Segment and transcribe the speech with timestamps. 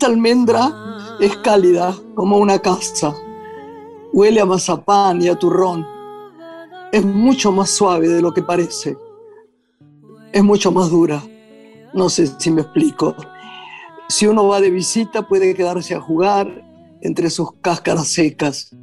[0.00, 0.72] Esta almendra
[1.20, 3.14] es cálida como una casa.
[4.14, 5.86] Huele a mazapán y a turrón.
[6.90, 8.96] Es mucho más suave de lo que parece.
[10.32, 11.22] Es mucho más dura.
[11.92, 13.14] No sé si me explico.
[14.08, 16.48] Si uno va de visita puede quedarse a jugar
[17.02, 18.74] entre sus cáscaras secas.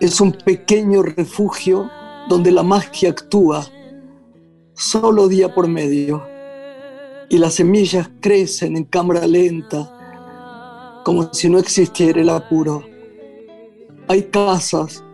[0.00, 1.90] Es un pequeño refugio
[2.30, 3.66] donde la magia actúa
[4.72, 6.26] solo día por medio
[7.28, 9.98] y las semillas crecen en cámara lenta
[11.04, 12.82] como si no existiera el apuro.
[14.08, 15.04] Hay casas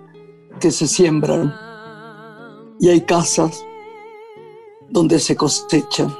[0.60, 1.54] que se siembran
[2.80, 3.64] y hay casas
[4.88, 6.14] donde se cosechan.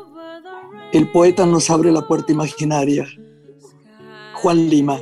[0.92, 3.06] El poeta nos abre la puerta imaginaria.
[4.34, 5.00] Juan Lima.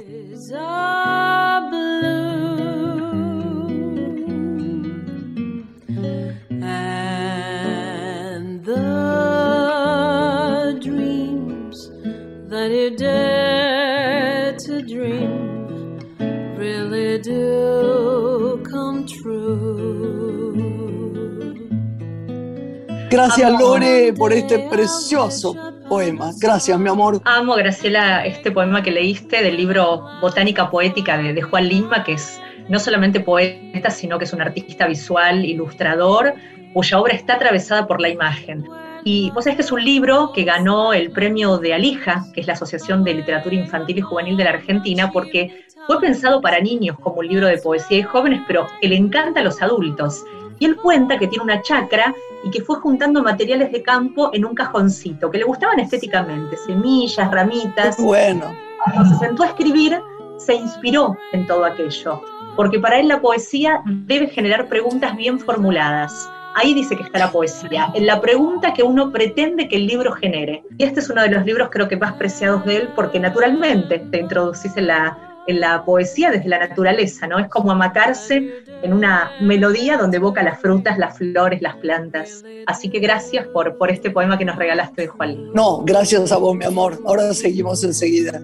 [23.14, 25.54] Gracias Lore por este precioso
[25.88, 26.32] poema.
[26.40, 27.20] Gracias, mi amor.
[27.24, 32.40] Amo, Graciela, este poema que leíste del libro Botánica Poética de, Juan Lima, que es
[32.68, 36.34] no solamente poeta, sino que es un artista visual, ilustrador,
[36.72, 38.64] cuya obra está atravesada por la imagen.
[39.04, 42.48] Y vos sabés que es un libro que ganó el premio de Alija, que es
[42.48, 46.98] la Asociación de Literatura Infantil y Juvenil de la Argentina, porque fue pensado para niños
[46.98, 50.24] como un libro de poesía y jóvenes, pero que le encanta a los adultos.
[50.58, 54.44] Y él cuenta que tiene una chacra y que fue juntando materiales de campo en
[54.44, 57.96] un cajoncito, que le gustaban estéticamente, semillas, ramitas.
[57.98, 58.54] Bueno.
[58.84, 59.98] Cuando se sentó a escribir,
[60.36, 62.20] se inspiró en todo aquello,
[62.56, 66.30] porque para él la poesía debe generar preguntas bien formuladas.
[66.56, 70.12] Ahí dice que está la poesía, en la pregunta que uno pretende que el libro
[70.12, 70.62] genere.
[70.78, 73.98] Y este es uno de los libros creo que más preciados de él, porque naturalmente
[73.98, 77.38] te introducís en la en la poesía desde la naturaleza, ¿no?
[77.38, 82.44] Es como amacarse en una melodía donde evoca las frutas, las flores, las plantas.
[82.66, 85.52] Así que gracias por, por este poema que nos regalaste de Juan.
[85.52, 87.00] No, gracias a vos, mi amor.
[87.06, 88.40] Ahora seguimos enseguida.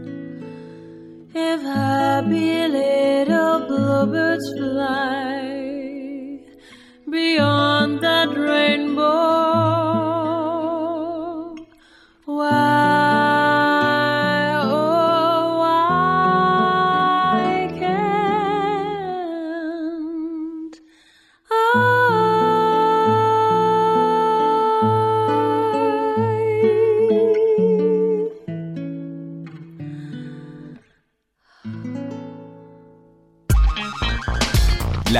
[1.32, 6.40] If happy little bluebirds fly
[7.06, 9.40] beyond that rainbow,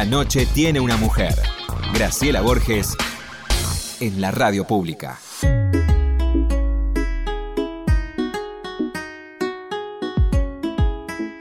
[0.01, 1.35] La noche tiene una mujer.
[1.93, 2.97] Graciela Borges
[4.01, 5.19] en la radio pública.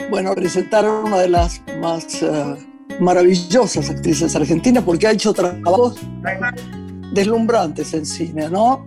[0.09, 2.57] Bueno, presentar a una de las más eh,
[2.99, 5.97] maravillosas actrices argentinas porque ha hecho trabajos
[7.13, 8.85] deslumbrantes en cine, ¿no?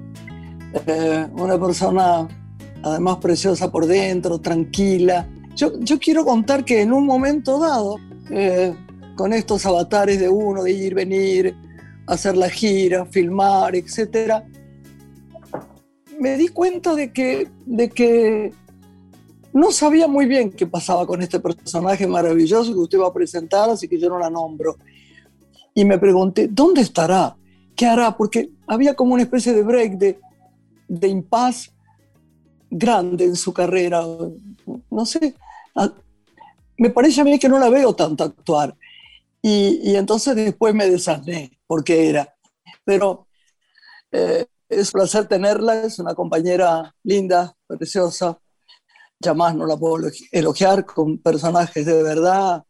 [0.86, 2.28] Eh, una persona
[2.82, 5.26] además preciosa por dentro, tranquila.
[5.56, 7.96] Yo, yo quiero contar que en un momento dado,
[8.28, 8.74] eh,
[9.14, 11.54] con estos avatares de uno, de ir, venir,
[12.06, 14.42] hacer la gira, filmar, etc.,
[16.18, 18.52] me di cuenta de que, de que
[19.52, 23.68] no sabía muy bien qué pasaba con este personaje maravilloso que usted va a presentar,
[23.68, 24.76] así que yo no la nombro.
[25.74, 27.36] Y me pregunté, ¿dónde estará?
[27.74, 28.16] ¿Qué hará?
[28.16, 30.20] Porque había como una especie de break, de,
[30.88, 31.72] de impas
[32.70, 34.02] grande en su carrera.
[34.90, 35.34] No sé,
[36.78, 38.74] me parece a mí que no la veo tanto actuar.
[39.42, 42.32] Y, entonces después me desarmé porque era.
[42.84, 43.26] Pero
[44.12, 48.38] eh, es un placer tenerla, es una compañera linda, preciosa.
[49.18, 52.64] Ya más no la puedo elogiar con personajes de verdad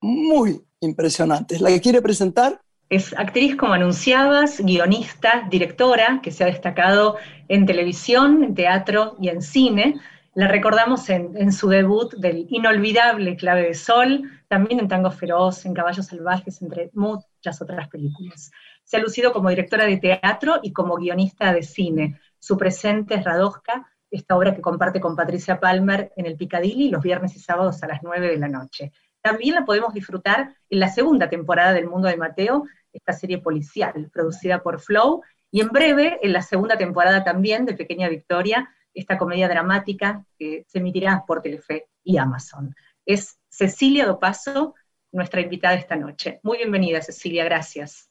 [0.00, 1.60] muy impresionantes.
[1.60, 2.60] ¿La que quiere presentar?
[2.90, 7.16] Es actriz, como anunciabas, guionista, directora, que se ha destacado
[7.48, 9.94] en televisión, en teatro y en cine.
[10.34, 15.74] La recordamos en, su debut del inolvidable Clave de Sol, también en Tango Feroz, en
[15.74, 18.52] Caballos Salvajes, entre muchas otras películas.
[18.84, 22.20] Se ha lucido como directora de teatro y como guionista de cine.
[22.38, 27.02] Su presente es Radosca, esta obra que comparte con Patricia Palmer en el Piccadilly los
[27.02, 28.92] viernes y sábados a las 9 de la noche.
[29.20, 32.62] También la podemos disfrutar en la segunda temporada del Mundo de Mateo,
[32.92, 37.74] esta serie policial producida por Flow, y en breve en la segunda temporada también de
[37.74, 42.72] Pequeña Victoria, esta comedia dramática que se emitirá por Telefe y Amazon.
[43.04, 44.74] Es Cecilia Dopaso,
[45.12, 46.40] nuestra invitada esta noche.
[46.42, 48.10] Muy bienvenida, Cecilia, gracias.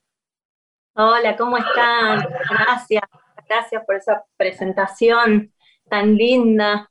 [0.95, 2.25] Hola, ¿cómo están?
[2.50, 3.04] Gracias,
[3.50, 5.54] gracias por esa presentación
[5.90, 6.90] tan linda.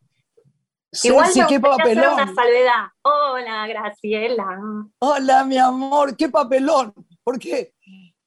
[1.03, 2.13] Igual Ceci, me qué hacer papelón.
[2.13, 2.87] una salvedad.
[3.01, 4.61] Hola, Graciela.
[4.99, 6.93] Hola, mi amor, qué papelón.
[7.25, 7.73] Porque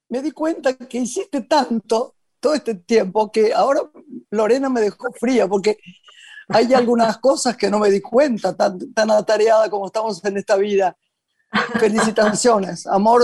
[0.10, 3.82] me di cuenta que hiciste tanto todo este tiempo que ahora
[4.32, 5.78] Lorena me dejó fría porque
[6.50, 10.56] hay algunas cosas que no me di cuenta, tan, tan atareada como estamos en esta
[10.58, 10.96] vida.
[11.80, 13.22] Felicitaciones, amor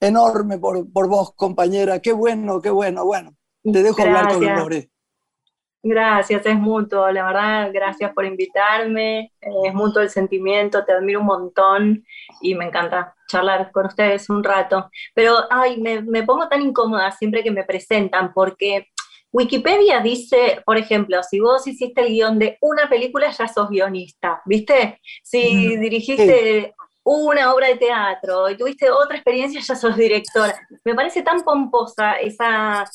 [0.00, 2.00] enorme por, por vos, compañera.
[2.00, 3.04] Qué bueno, qué bueno.
[3.04, 4.44] Bueno, te dejo hablar con.
[4.44, 4.90] Lore.
[5.88, 11.26] Gracias, es mutuo, la verdad, gracias por invitarme, es mutuo el sentimiento, te admiro un
[11.26, 12.04] montón
[12.40, 14.90] y me encanta charlar con ustedes un rato.
[15.14, 18.88] Pero, ay, me, me pongo tan incómoda siempre que me presentan porque
[19.36, 24.40] Wikipedia dice, por ejemplo, si vos hiciste el guion de una película, ya sos guionista,
[24.46, 24.98] ¿viste?
[25.22, 26.74] Si dirigiste
[27.04, 30.54] una obra de teatro y tuviste otra experiencia, ya sos directora.
[30.86, 32.86] Me parece tan pomposa esa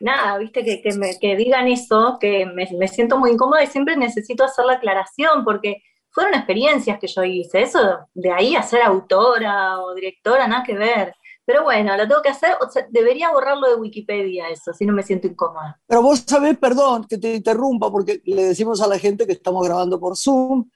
[0.00, 3.66] nada, viste, que, que, me, que digan eso, que me, me, siento muy incómoda y
[3.66, 5.82] siempre necesito hacer la aclaración, porque
[6.12, 10.74] fueron experiencias que yo hice, eso de ahí a ser autora o directora, nada que
[10.74, 11.14] ver.
[11.50, 14.92] Pero bueno, lo tengo que hacer, o sea, debería borrarlo de Wikipedia eso, si no
[14.92, 15.80] me siento incómoda.
[15.84, 19.66] Pero vos sabés, perdón que te interrumpa, porque le decimos a la gente que estamos
[19.66, 20.70] grabando por Zoom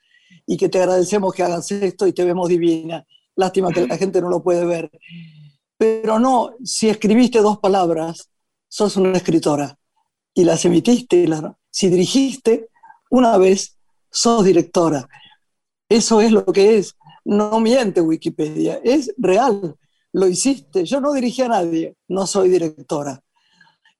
[0.44, 3.06] y que te agradecemos que hagas esto y te vemos divina.
[3.37, 4.91] Lástima que la gente no lo puede ver.
[5.79, 8.29] Pero no, si escribiste dos palabras,
[8.67, 9.79] sos una escritora
[10.35, 11.19] y las emitiste.
[11.19, 11.41] Y las,
[11.71, 12.69] si dirigiste
[13.11, 13.79] una vez,
[14.11, 15.09] sos directora.
[15.88, 16.97] Eso es lo que es.
[17.25, 19.76] No miente Wikipedia, es real.
[20.14, 20.84] Lo hiciste.
[20.84, 23.20] Yo no dirigí a nadie, no soy directora.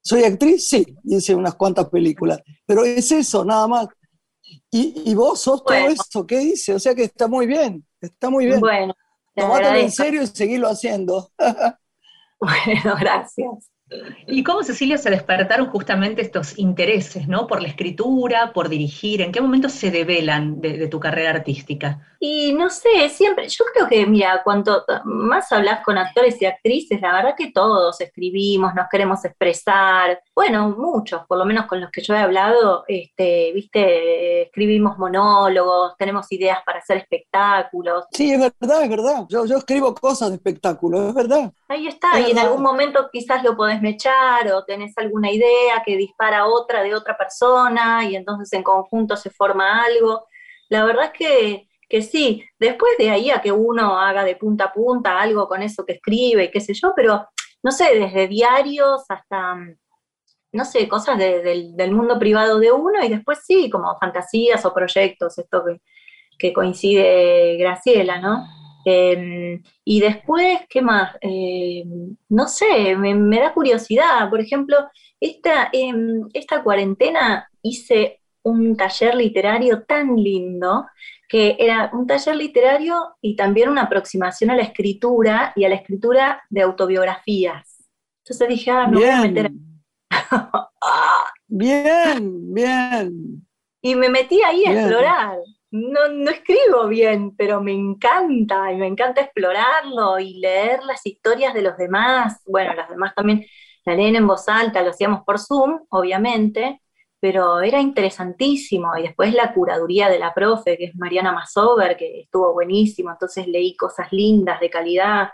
[0.01, 0.67] ¿Soy actriz?
[0.67, 3.87] Sí, hice unas cuantas películas, pero es eso, nada más.
[4.71, 5.87] Y, y vos sos bueno.
[5.87, 6.73] todo eso, ¿qué dice?
[6.73, 8.59] O sea que está muy bien, está muy bien.
[8.59, 8.93] Bueno,
[9.35, 11.31] Tomátelo en serio y seguirlo haciendo.
[12.39, 13.71] bueno, gracias.
[14.27, 17.45] ¿Y cómo, Cecilia, se despertaron justamente estos intereses, ¿no?
[17.45, 19.21] Por la escritura, por dirigir.
[19.21, 21.99] ¿En qué momento se develan de, de, tu carrera artística?
[22.19, 26.99] Y no sé, siempre, yo creo que, mira, cuanto más hablas con actores y actrices,
[26.99, 30.19] la verdad que todos escribimos, nos queremos expresar.
[30.33, 35.95] Bueno, muchos, por lo menos con los que yo he hablado, este, viste, escribimos monólogos,
[35.97, 38.05] tenemos ideas para hacer espectáculos.
[38.11, 39.25] Sí, es verdad, es verdad.
[39.29, 41.51] Yo, yo escribo cosas de espectáculo, es verdad.
[41.67, 45.83] Ahí está, es y en algún momento quizás lo podés mechar o tenés alguna idea
[45.85, 50.25] que dispara otra de otra persona y entonces en conjunto se forma algo.
[50.69, 54.65] La verdad es que, que sí, después de ahí a que uno haga de punta
[54.65, 57.27] a punta algo con eso que escribe, qué sé yo, pero
[57.63, 59.55] no sé, desde diarios hasta,
[60.51, 64.65] no sé, cosas de, de, del mundo privado de uno y después sí, como fantasías
[64.65, 65.81] o proyectos, esto que,
[66.37, 68.45] que coincide Graciela, ¿no?
[68.85, 71.17] Eh, y después, ¿qué más?
[71.19, 71.83] Eh,
[72.29, 74.29] no sé, me, me, da curiosidad.
[74.29, 74.77] Por ejemplo,
[75.19, 75.91] esta, eh,
[76.33, 80.85] esta cuarentena hice un taller literario tan lindo,
[81.27, 85.75] que era un taller literario y también una aproximación a la escritura y a la
[85.75, 87.83] escritura de autobiografías.
[88.23, 89.09] Entonces dije, ah, me bien.
[89.09, 89.51] voy a meter.
[91.47, 93.41] bien, bien.
[93.81, 94.79] Y me metí ahí a bien.
[94.79, 95.37] explorar
[95.75, 101.53] no, no escribo bien, pero me encanta, y me encanta explorarlo y leer las historias
[101.53, 102.41] de los demás.
[102.45, 103.45] Bueno, las demás también
[103.85, 106.81] la leen en voz alta, lo hacíamos por Zoom, obviamente,
[107.19, 108.95] pero era interesantísimo.
[108.97, 113.47] Y después la curaduría de la profe, que es Mariana Masover, que estuvo buenísimo, entonces
[113.47, 115.29] leí cosas lindas, de calidad.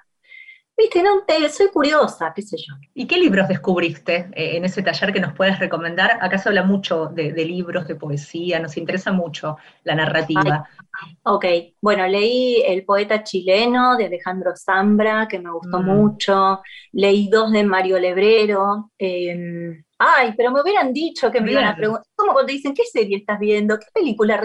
[0.81, 2.73] Viste, no, te, soy curiosa, qué sé yo.
[2.95, 6.17] ¿Y qué libros descubriste eh, en ese taller que nos puedes recomendar?
[6.19, 10.67] Acá se habla mucho de, de libros, de poesía, nos interesa mucho la narrativa.
[10.99, 11.45] Ay, ok,
[11.81, 15.85] bueno, leí El poeta chileno de Alejandro Zambra, que me gustó mm.
[15.85, 16.61] mucho.
[16.93, 18.91] Leí dos de Mario Lebrero.
[18.97, 22.85] Eh, ay, pero me hubieran dicho que me iban a preguntar, como cuando dicen, ¿qué
[22.91, 23.77] serie estás viendo?
[23.77, 24.41] ¿Qué película?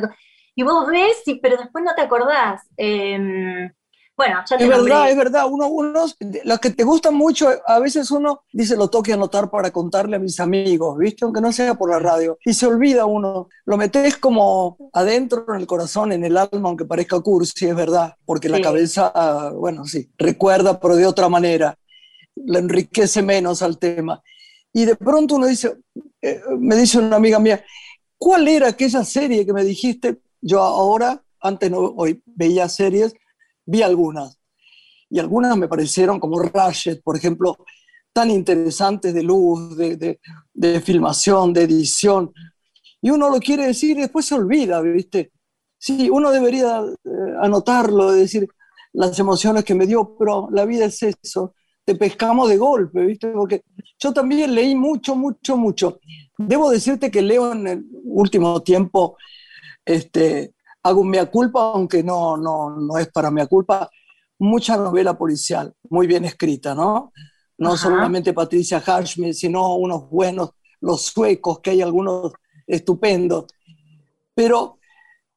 [0.55, 2.61] Y vos ves, sí, pero después no te acordás.
[2.77, 3.71] Eh,
[4.17, 4.95] bueno, ya te es nombré.
[4.95, 5.45] verdad, es verdad.
[5.51, 6.07] Uno, uno,
[6.45, 10.19] los que te gustan mucho, a veces uno dice lo toque anotar para contarle a
[10.19, 11.25] mis amigos, ¿viste?
[11.25, 12.39] Aunque no sea por la radio.
[12.45, 13.49] Y se olvida uno.
[13.67, 18.15] Lo metes como adentro en el corazón, en el alma, aunque parezca cursi, es verdad.
[18.25, 18.53] Porque sí.
[18.53, 21.77] la cabeza, bueno, sí, recuerda, pero de otra manera.
[22.37, 24.23] Le enriquece menos al tema.
[24.73, 25.77] Y de pronto uno dice,
[26.21, 27.65] eh, me dice una amiga mía,
[28.19, 30.19] ¿cuál era aquella serie que me dijiste?
[30.41, 33.15] Yo ahora, antes no hoy veía series,
[33.67, 34.39] vi algunas
[35.11, 37.59] y algunas me parecieron como Ratchet, por ejemplo,
[38.13, 40.21] tan interesantes de luz, de, de,
[40.55, 42.33] de, filmación, de edición.
[43.01, 45.33] Y uno lo quiere decir y después se olvida, ¿viste?
[45.79, 47.09] Sí, uno debería eh,
[47.41, 48.49] anotarlo, decir
[48.93, 51.55] las emociones que me dio, pero la vida es eso,
[51.85, 53.29] te pescamos de golpe, ¿viste?
[53.29, 53.63] Porque
[53.99, 56.01] yo también leí mucho, mucho, mucho.
[56.39, 59.17] Debo decirte que leo en el último tiempo
[59.85, 60.55] este,
[60.87, 63.91] hago mea culpa, aunque no, no, no es para mea culpa,
[64.39, 67.13] mucha novela policial, muy bien escrita, ¿no?
[67.59, 70.51] No solamente Patricia Harshman, sino unos buenos,
[70.81, 72.33] los suecos, que hay algunos
[72.67, 73.47] estupendos.
[74.35, 74.79] Pero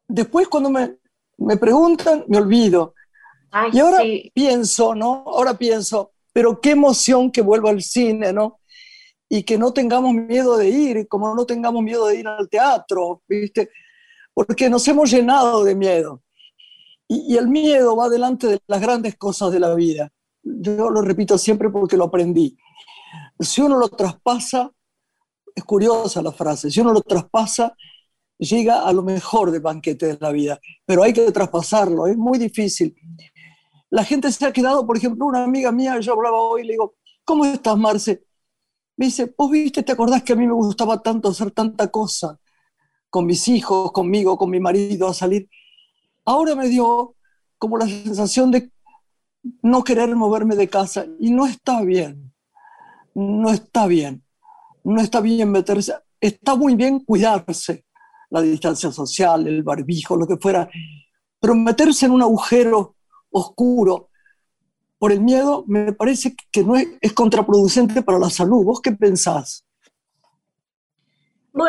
[0.08, 0.98] después cuando me,
[1.38, 2.94] me preguntan, me olvido.
[3.72, 4.00] y ahora
[4.34, 5.24] pienso, ¿no?
[5.28, 8.60] Ahora pienso, pero qué emoción que vuelva al cine, ¿no?
[9.30, 13.22] Y que no tengamos miedo de ir, como no tengamos miedo de ir al teatro,
[13.28, 13.70] ¿viste?
[14.40, 16.24] Porque nos hemos llenado de miedo.
[17.10, 20.14] Y, el miedo va delante de las grandes cosas de la vida.
[20.42, 22.58] Yo lo repito siempre porque lo aprendí.
[23.38, 24.72] Si uno lo traspasa,
[25.54, 27.76] es curiosa la frase, si uno lo traspasa,
[28.38, 32.40] llega a lo mejor del banquete de la vida, pero hay que traspasarlo, es muy
[32.40, 32.96] difícil.
[33.90, 36.96] La gente se ha quedado, por ejemplo, una amiga mía, yo hablaba hoy, le digo,
[37.26, 38.24] ¿cómo estás, Marce?
[38.96, 42.40] Me dice, vos viste, ¿te acordás que a mí me gustaba tanto hacer tanta cosa
[43.10, 45.50] con mis hijos, conmigo, con mi marido, a salir?
[46.26, 47.16] Ahora me dio
[47.58, 48.72] como la sensación de
[49.62, 52.34] no querer moverme de casa y no está bien,
[53.16, 54.24] no está bien,
[54.84, 57.86] no está bien meterse, está muy bien cuidarse,
[58.30, 60.70] la distancia social, el barbijo, lo que fuera,
[61.40, 62.96] pero meterse en un agujero
[63.32, 64.10] oscuro
[65.00, 68.66] por el miedo me parece que no es, contraproducente para la salud.
[68.66, 69.66] ¿Vos qué pensás?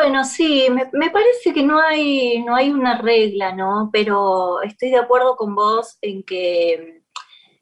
[0.01, 3.91] Bueno, sí, me, parece que no hay, no hay una regla, ¿no?
[3.93, 7.03] Pero estoy de acuerdo con vos en que,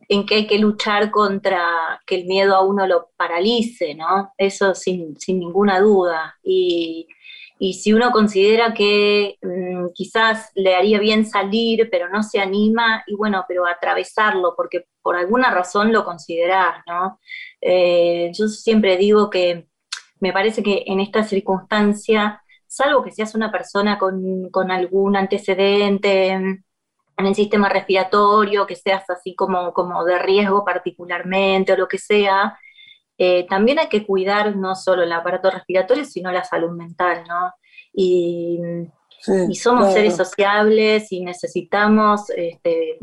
[0.07, 4.31] en que hay que luchar contra que el miedo a uno lo paralice, ¿no?
[4.37, 6.39] Eso sin, sin ninguna duda.
[6.41, 7.09] Y,
[7.59, 13.03] y si uno considera que mm, quizás le haría bien salir, pero no se anima,
[13.05, 17.19] y bueno, pero atravesarlo, porque por alguna razón lo considerás, ¿no?
[17.59, 19.67] Eh, yo siempre digo que
[20.19, 26.29] me parece que en esta circunstancia, salvo que seas una persona con, con algún antecedente
[26.29, 26.63] en
[27.17, 32.57] el sistema respiratorio, que seas así como, como de riesgo particularmente o lo que sea,
[33.21, 37.53] eh, también hay que cuidar no solo el aparato respiratorio, sino la salud mental, ¿no?
[37.93, 38.57] Y,
[39.53, 42.97] somos seres sociables y necesitamos este,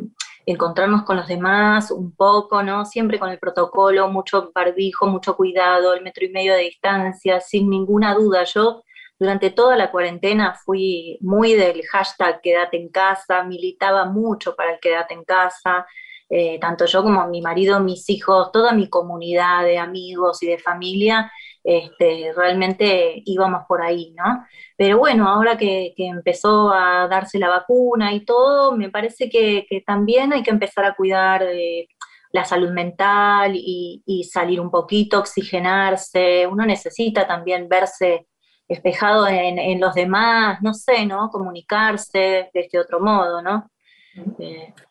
[0.46, 2.84] encontrarnos con los demás un poco, ¿no?
[2.86, 7.68] Siempre con el protocolo, mucho barbijo, mucho cuidado, el metro y medio de distancia, sin
[7.68, 8.44] ninguna duda.
[8.44, 8.84] Yo
[9.18, 14.80] durante toda la cuarentena fui muy del hashtag quédate en casa, militaba mucho para el
[14.80, 15.86] quédate en casa,
[16.28, 20.58] eh, tanto yo como mi marido, mis hijos, toda mi comunidad de amigos y de
[20.58, 21.30] familia,
[21.66, 24.46] este, realmente íbamos por ahí, ¿no?
[24.76, 30.32] Pero bueno, ahora que, empezó a darse la vacuna y todo, me parece que, también
[30.32, 31.88] hay que empezar a cuidar de
[32.32, 36.46] la salud mental y, salir un poquito, oxigenarse.
[36.46, 38.28] Uno necesita también verse
[38.68, 41.30] espejado en los demás, no sé, ¿no?
[41.30, 43.70] Comunicarse de este otro modo, ¿no?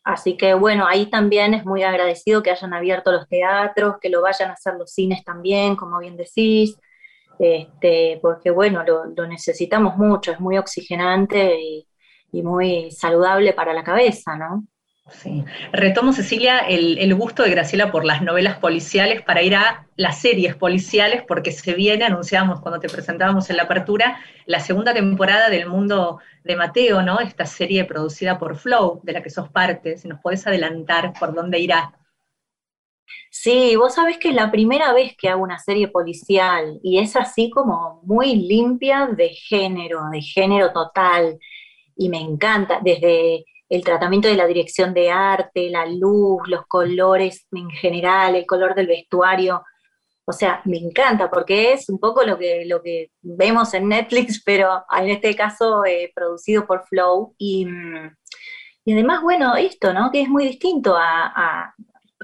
[0.04, 4.22] Así que bueno, ahí también es muy agradecido que hayan abierto los teatros, que lo
[4.22, 6.78] vayan a hacer los cines también, como bien decís,
[7.40, 11.60] este, porque bueno, lo, necesitamos mucho, es muy oxigenante
[12.32, 14.66] y muy saludable para la cabeza, ¿no?
[15.10, 15.46] Sí.
[15.72, 20.56] Retomo, Cecilia, el, gusto de Graciela por las novelas policiales para ir a las series
[20.56, 25.68] policiales, porque se viene, anunciamos cuando te presentábamos en la apertura, la segunda temporada del
[25.70, 27.20] Mundo de Mateo, ¿no?
[27.20, 31.36] Esta serie producida por Flow, de la que sos parte, si nos podés adelantar por
[31.36, 31.94] dónde irá.
[33.30, 37.16] Sí, vos sabés que es la primera vez que hago una serie policial y es
[37.16, 41.38] así como muy limpia de género, de género total.
[41.96, 47.48] Y me encanta, desde el tratamiento de la dirección de arte, la luz, los colores
[47.52, 49.64] en general, el color del vestuario.
[50.26, 54.42] O sea, me encanta porque es un poco lo que, lo que vemos en Netflix,
[54.46, 57.36] pero en este caso eh, producido por Flow.
[57.38, 57.68] Y,
[58.86, 60.12] y, además, bueno, esto, ¿no?
[60.12, 61.74] Que es muy distinto a, a,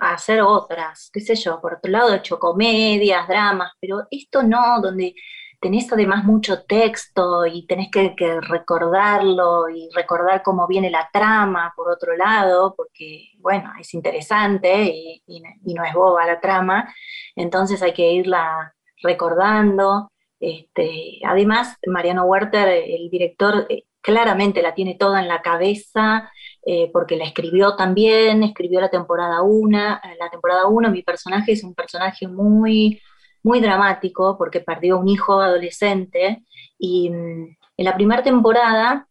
[0.02, 4.82] hacer otras, qué sé yo, por otro lado he hecho comedias, dramas, pero esto no,
[4.82, 5.14] donde
[5.62, 11.90] tenés además mucho texto y tenés que, recordarlo y recordar cómo viene la trama por
[11.92, 14.92] otro lado, porque, bueno, es interesante
[15.26, 15.42] y,
[15.74, 16.94] no es boba la trama,
[17.36, 20.12] entonces hay que irla recordando.
[20.40, 26.32] Este, además, Mariano Werther, el director, eh, claramente la tiene toda en la cabeza,
[26.66, 29.78] eh, porque la escribió también, escribió la temporada 1,
[30.20, 33.00] la temporada 1, mi personaje es un personaje muy
[33.44, 36.44] muy dramático porque perdió un hijo adolescente
[36.78, 39.08] y mm, en la primera temporada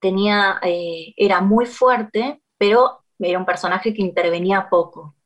[0.00, 5.16] tenía, eh, era muy fuerte, pero era un personaje que intervenía poco.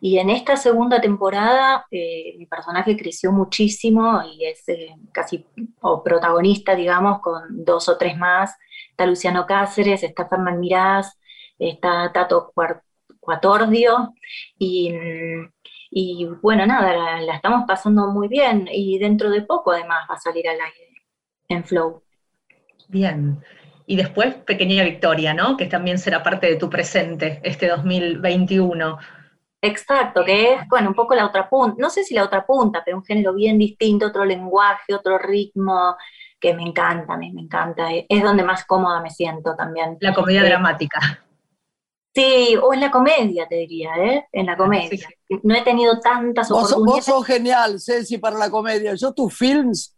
[0.00, 5.46] Y en esta segunda temporada eh, mi personaje creció muchísimo y es eh, casi
[5.80, 8.56] o protagonista, digamos, con dos o tres más.
[8.90, 11.18] Está Luciano Cáceres, está Fernán Mirás,
[11.58, 12.52] está Tato
[13.20, 14.14] Cuatordio
[14.58, 14.92] y,
[15.90, 20.20] y bueno, nada, la, estamos pasando muy bien y dentro de poco además va a
[20.20, 20.88] salir al aire
[21.48, 22.02] en Flow.
[22.88, 23.42] Bien.
[23.86, 25.56] Y después Pequeña Victoria, ¿no?
[25.56, 28.98] Que también será parte de tu presente este 2021.
[29.60, 32.82] Exacto, que es, bueno, un poco la otra punta, no sé si la otra punta,
[32.84, 35.96] pero un género bien distinto, otro lenguaje, otro ritmo,
[36.38, 37.88] que me encanta, me, me encanta.
[38.08, 39.96] Es donde más cómoda me siento también.
[40.00, 41.24] La comedia eh, dramática.
[42.18, 44.26] Sí, o en la comedia, te diría, ¿eh?
[44.32, 45.08] En la comedia.
[45.44, 46.96] No he tenido tantas oportunidades.
[46.96, 48.94] Vos sos genial, Ceci, para la comedia.
[48.96, 49.96] Yo tus films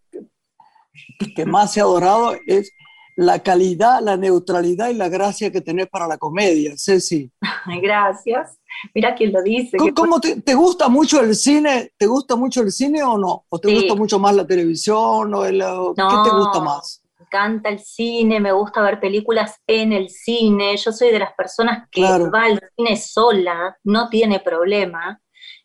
[1.34, 2.72] que más he adorado es
[3.16, 7.30] la calidad, la neutralidad y la gracia que tenés para la comedia, Ceci.
[7.82, 8.58] Gracias.
[8.94, 9.78] Mira quién lo dice.
[9.94, 11.92] ¿Cómo, te, gusta mucho el cine?
[11.96, 13.46] ¿Te gusta mucho el cine o no?
[13.48, 15.32] ¿O te gusta mucho más la televisión?
[15.32, 16.99] O ¿Qué te gusta más?
[17.30, 20.76] Encanta el cine, me gusta ver películas en el cine.
[20.76, 25.20] Yo soy de las personas que va al cine sola, no tiene problema.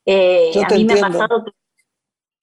[0.05, 1.51] Eh, a mí me ha pasado que,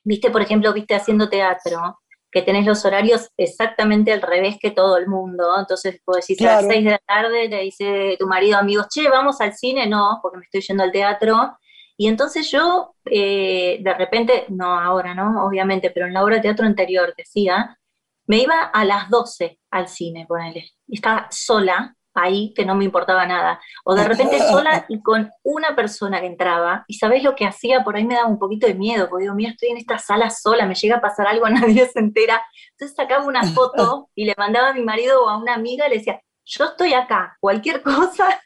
[0.02, 2.00] viste, por ejemplo, viste haciendo teatro
[2.32, 5.44] que tenés los horarios exactamente al revés que todo el mundo.
[5.56, 9.08] Entonces, vos decís a las 6 de la tarde, te dice tu marido, amigos, che,
[9.08, 11.58] vamos al cine, no, porque me estoy yendo al teatro.
[11.96, 15.44] Y entonces yo, eh, de repente, no ahora, ¿no?
[15.44, 17.78] Obviamente, pero en la obra de teatro anterior, decía,
[18.26, 20.70] me iba a las 12 al cine, ponele.
[20.86, 23.60] Y estaba sola, ahí que no me importaba nada.
[23.84, 27.84] O de repente sola y con una persona que entraba, y sabés lo que hacía,
[27.84, 30.30] por ahí me daba un poquito de miedo, porque digo, mira, estoy en esta sala
[30.30, 32.42] sola, me llega a pasar algo, nadie se entera.
[32.72, 35.98] Entonces sacaba una foto y le mandaba a mi marido o a una amiga, le
[35.98, 38.40] decía, yo estoy acá, cualquier cosa,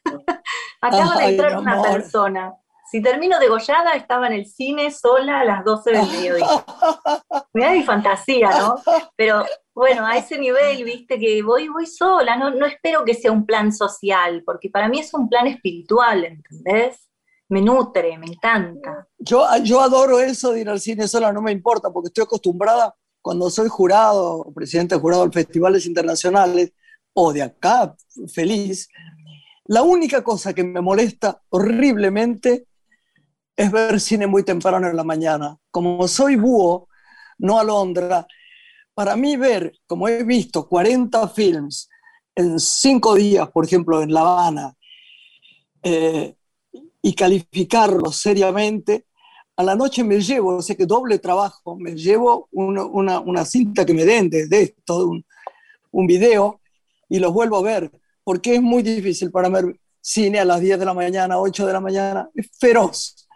[0.80, 2.52] acaba de entrar una persona.
[2.90, 6.46] Si termino degollada, estaba en el cine sola a las 12 del mediodía.
[7.52, 8.76] Mira mi fantasía, ¿no?
[9.16, 9.44] Pero
[9.76, 13.44] bueno, a ese nivel, viste, que voy, voy sola, no, no espero que sea un
[13.44, 17.10] plan social, porque para mí es un plan espiritual, ¿entendés?
[17.50, 19.06] Me nutre, me encanta.
[19.18, 22.96] Yo, yo adoro eso de ir al cine sola, no me importa, porque estoy acostumbrada
[23.20, 26.72] cuando soy jurado, presidente jurado de festivales internacionales,
[27.12, 27.94] o de acá,
[28.32, 28.88] feliz,
[29.66, 32.66] la única cosa que me molesta horriblemente
[33.54, 35.58] es ver cine muy temprano en la mañana.
[35.70, 36.88] Como soy búho,
[37.36, 38.26] no alondra,
[38.96, 41.86] para mí ver, como he visto 40 films
[42.34, 44.74] en cinco días, por ejemplo, en La Habana,
[45.82, 46.34] eh,
[47.02, 49.04] y calificarlos seriamente,
[49.54, 53.84] a la noche me llevo, o sea que doble trabajo, me llevo una, una, cinta
[53.84, 55.26] que me den de, esto, un,
[55.90, 56.62] un video,
[57.10, 57.90] y los vuelvo a ver,
[58.24, 61.72] porque es muy difícil para ver cine a las 10 de la mañana, 8 de
[61.74, 63.26] la mañana, es feroz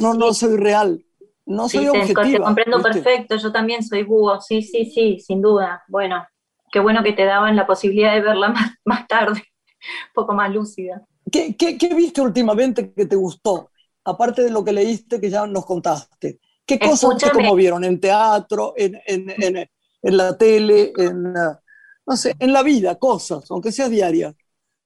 [0.00, 1.04] no, no soy real,
[1.46, 2.22] no soy objetiva.
[2.22, 5.82] Te, comprendo perfecto, yo también soy búho, sí, sí, sí, sin duda.
[5.88, 6.26] Bueno,
[6.70, 10.52] qué bueno que te daban la posibilidad de verla más, más tarde, un poco más
[10.52, 11.02] lúcida.
[11.30, 13.70] ¿Qué, qué, qué viste últimamente que te gustó?
[14.04, 16.40] Aparte de lo que leíste que ya nos contaste.
[16.66, 19.70] ¿Qué cosas te conmovieron en teatro, en, en, en,
[20.02, 24.34] en la tele, en, no sé, en la vida, cosas, aunque sea diaria?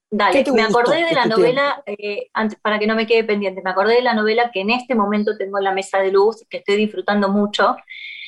[0.09, 2.29] Dale, me acordé de la este novela, eh,
[2.61, 5.37] para que no me quede pendiente, me acordé de la novela que en este momento
[5.37, 7.75] tengo en la mesa de luz, que estoy disfrutando mucho,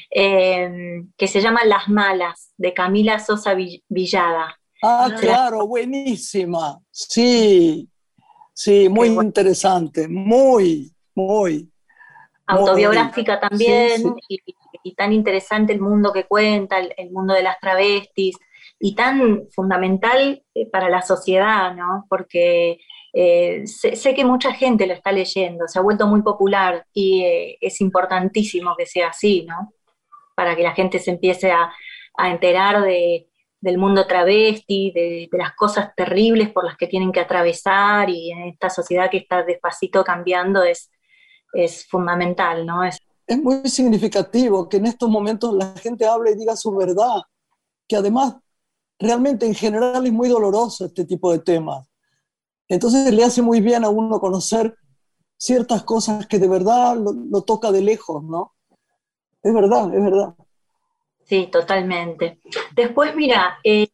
[0.10, 3.56] em, que se llama Las Malas, de Camila Sosa
[3.88, 4.60] Villada.
[4.84, 6.80] Ah, claro, buenísima.
[6.92, 7.88] Sí,
[8.54, 11.70] sí, muy interesante, muy, muy.
[12.46, 14.16] Autobiográfica también,
[14.82, 18.36] Y, tan interesante el mundo que cuenta, el mundo de las travestis
[18.80, 22.06] y tan fundamental eh, para la sociedad, ¿no?
[22.10, 22.80] Porque
[23.14, 27.58] eh, sé, que mucha gente lo está leyendo, se ha vuelto muy popular y eh,
[27.60, 29.74] es importantísimo que sea así, ¿no?
[30.36, 31.72] Para que la gente se empiece a,
[32.22, 38.32] enterar del mundo travesti, de, las cosas terribles por las que tienen que atravesar y
[38.32, 40.92] en esta sociedad que está despacito cambiando es,
[41.54, 42.84] es fundamental, ¿no?
[42.84, 47.22] Es, es muy significativo que en estos momentos la gente hable y diga su verdad,
[47.88, 48.36] que además
[49.00, 51.90] realmente en general es muy doloroso este tipo de temas.
[52.68, 54.76] Entonces le hace muy bien a uno conocer
[55.38, 58.54] ciertas cosas que de verdad lo, toca de lejos, ¿no?
[59.42, 60.36] Es verdad, es verdad.
[61.24, 62.40] Sí, totalmente.
[62.76, 63.88] Después, mira, eh,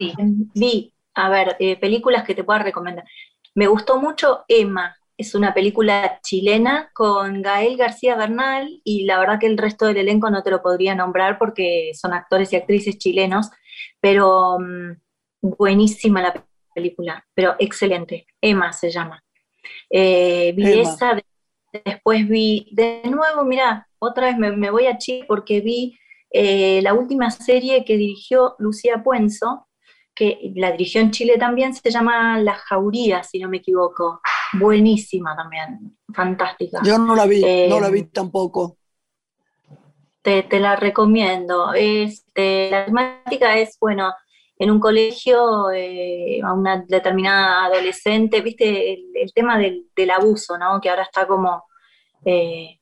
[0.53, 3.05] vi, a ver, eh, películas que te pueda recomendar.
[3.53, 9.39] Me gustó mucho Emma, es una película chilena con Gael García Bernal y la verdad
[9.39, 12.97] que el resto del elenco no te lo podría nombrar porque son actores y actrices
[12.97, 13.49] chilenos,
[14.05, 14.91] pero mm,
[15.57, 18.27] buenísima la película, pero excelente.
[18.39, 19.23] Emma se llama.
[19.89, 21.19] Eh, vi esa
[21.83, 25.97] Después vi, de nuevo, mira, otra vez me, voy a Chile porque vi
[26.29, 29.67] eh, la última serie que dirigió Lucía Puenzo,
[30.13, 34.21] que la dirigió en Chile también, se llama La Jauría, si no me equivoco.
[34.53, 36.79] Buenísima también, fantástica.
[36.85, 38.77] Yo no la vi, no la vi eh, tampoco.
[40.25, 41.73] Te, la recomiendo.
[41.75, 44.11] Este, la temática es, bueno,
[44.57, 50.81] en un colegio eh, a una determinada adolescente, viste, el, tema del, abuso, ¿no?
[50.81, 51.65] Que ahora está como
[52.25, 52.79] eh,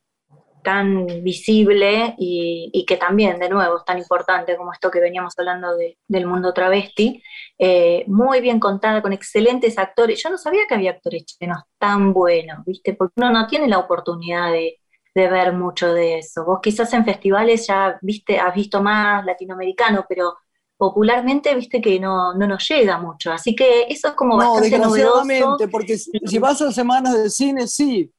[0.64, 5.68] tan visible y, que también, de nuevo, es tan importante como esto que veníamos hablando
[6.08, 7.22] del mundo travesti.
[7.60, 10.24] Eh, muy bien contada, con excelentes actores.
[10.24, 13.80] Yo no sabía que había actores chilenos tan buenos, viste, porque uno no tiene la
[13.80, 14.80] oportunidad de,
[15.16, 16.44] de ver mucho de eso.
[16.46, 20.36] Vos quizás en festivales ya viste, has visto más latinoamericano, pero
[20.78, 23.32] popularmente, viste que no, no nos llega mucho.
[23.32, 28.12] Así que eso es como no, desgraciadamente, porque si, vas a semanas de cine, sí,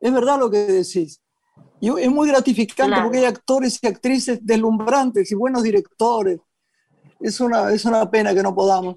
[0.00, 1.20] es verdad lo que decís.
[1.80, 6.38] Y es muy gratificante porque hay actores y actrices deslumbrantes y buenos directores.
[7.20, 8.96] Es una, es una pena que no podamos.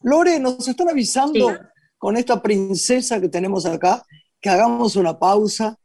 [0.00, 1.54] Lore, nos están avisando
[1.98, 4.02] con esta princesa que tenemos acá
[4.40, 5.78] que hagamos una pausa.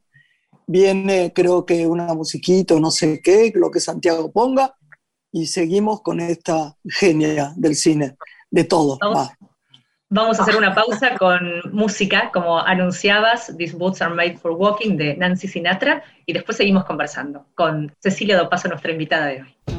[0.72, 4.76] Viene, creo que una musiquita, no sé qué, lo que Santiago ponga
[5.32, 8.18] y seguimos con esta genia del cine,
[8.52, 9.00] de todo.
[10.12, 14.96] Vamos, a hacer una pausa con música, como anunciabas, These Boots Are Made for Walking
[14.96, 19.79] de Nancy Sinatra, y después seguimos conversando con Cecilia Dopaso, nuestra invitada de hoy.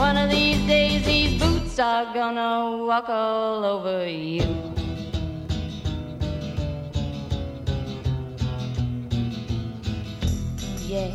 [0.00, 4.48] One of these days, these boots are gonna walk all over you.
[10.88, 11.12] yeah.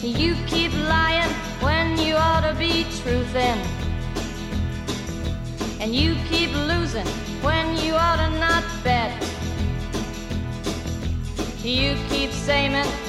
[0.00, 3.60] You keep lying when you ought to be truthing.
[5.78, 7.06] And you keep losing
[7.42, 9.12] when you ought to not bet.
[11.62, 13.05] You keep saying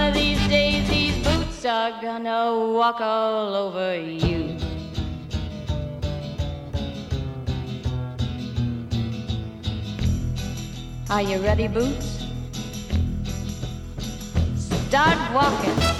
[0.00, 4.56] One of these days, these boots are gonna walk all over you.
[11.10, 12.24] Are you ready, Boots?
[14.88, 15.99] Start walking.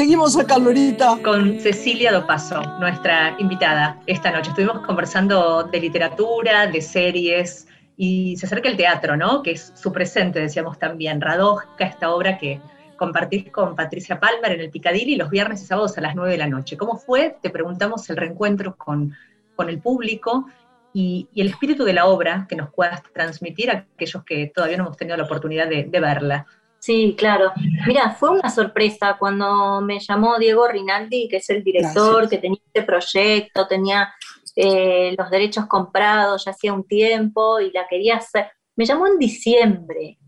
[0.00, 1.18] Seguimos acá, Lorita.
[1.22, 4.48] Con Cecilia Dopaso, nuestra invitada esta noche.
[4.48, 9.42] Estuvimos conversando de literatura, de series, y se acerca el teatro, ¿no?
[9.42, 11.20] Que es su presente, decíamos también.
[11.20, 12.62] Radosca, esta obra que
[12.96, 16.38] compartís con Patricia Palmer en el Picadilly los viernes y sábados a las 9 de
[16.38, 16.78] la noche.
[16.78, 17.36] ¿Cómo fue?
[17.42, 19.14] Te preguntamos el reencuentro con,
[19.54, 20.46] con el público
[20.92, 24.84] y, el espíritu de la obra que nos puedas transmitir a aquellos que todavía no
[24.84, 26.46] hemos tenido la oportunidad de, verla.
[26.80, 27.52] Sí, claro.
[27.86, 32.58] Mira, fue una sorpresa cuando me llamó Diego Rinaldi, que es el director, que tenía
[32.66, 34.12] este proyecto, tenía
[34.56, 38.50] eh, los derechos comprados ya hacía un tiempo y la quería hacer.
[38.76, 40.18] Me llamó en diciembre,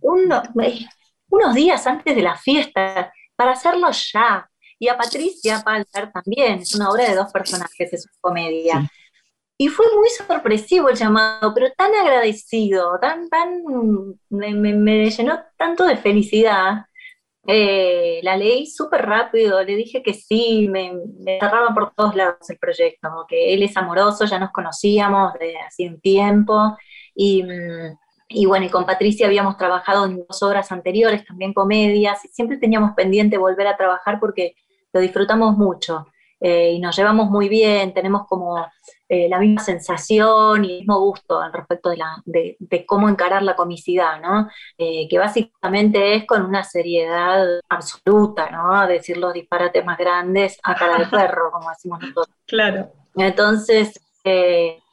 [0.62, 0.86] eh,
[1.28, 4.48] unos días antes de la fiesta, para hacerlo ya.
[4.78, 8.90] Y a Patricia Palter también, es una obra de dos personajes, es una comedia.
[9.62, 13.62] Y fue muy sorpresivo el llamado, pero tan agradecido, tan, tan,
[14.28, 16.86] me, llenó tanto de felicidad.
[17.46, 22.50] Eh, la leí súper rápido, le dije que sí, me, me, cerraba por todos lados
[22.50, 26.76] el proyecto, que él es amoroso, ya nos conocíamos de hace un tiempo,
[27.14, 27.44] y,
[28.28, 32.94] y, bueno, con Patricia habíamos trabajado en dos obras anteriores, también comedias, y siempre teníamos
[32.96, 34.56] pendiente volver a trabajar porque
[34.92, 36.08] lo disfrutamos mucho.
[36.44, 38.58] Eh, y nos llevamos muy bien, tenemos como
[39.14, 43.42] eh, la misma sensación y el mismo gusto al respecto de, la, de, cómo encarar
[43.42, 44.48] la comicidad, ¿no?
[44.78, 48.86] Eh, que básicamente es con una seriedad absoluta, ¿no?
[48.86, 52.34] Decir los disparates más grandes a cara de perro, como decimos nosotros.
[52.46, 52.90] Claro.
[53.14, 54.00] Entonces,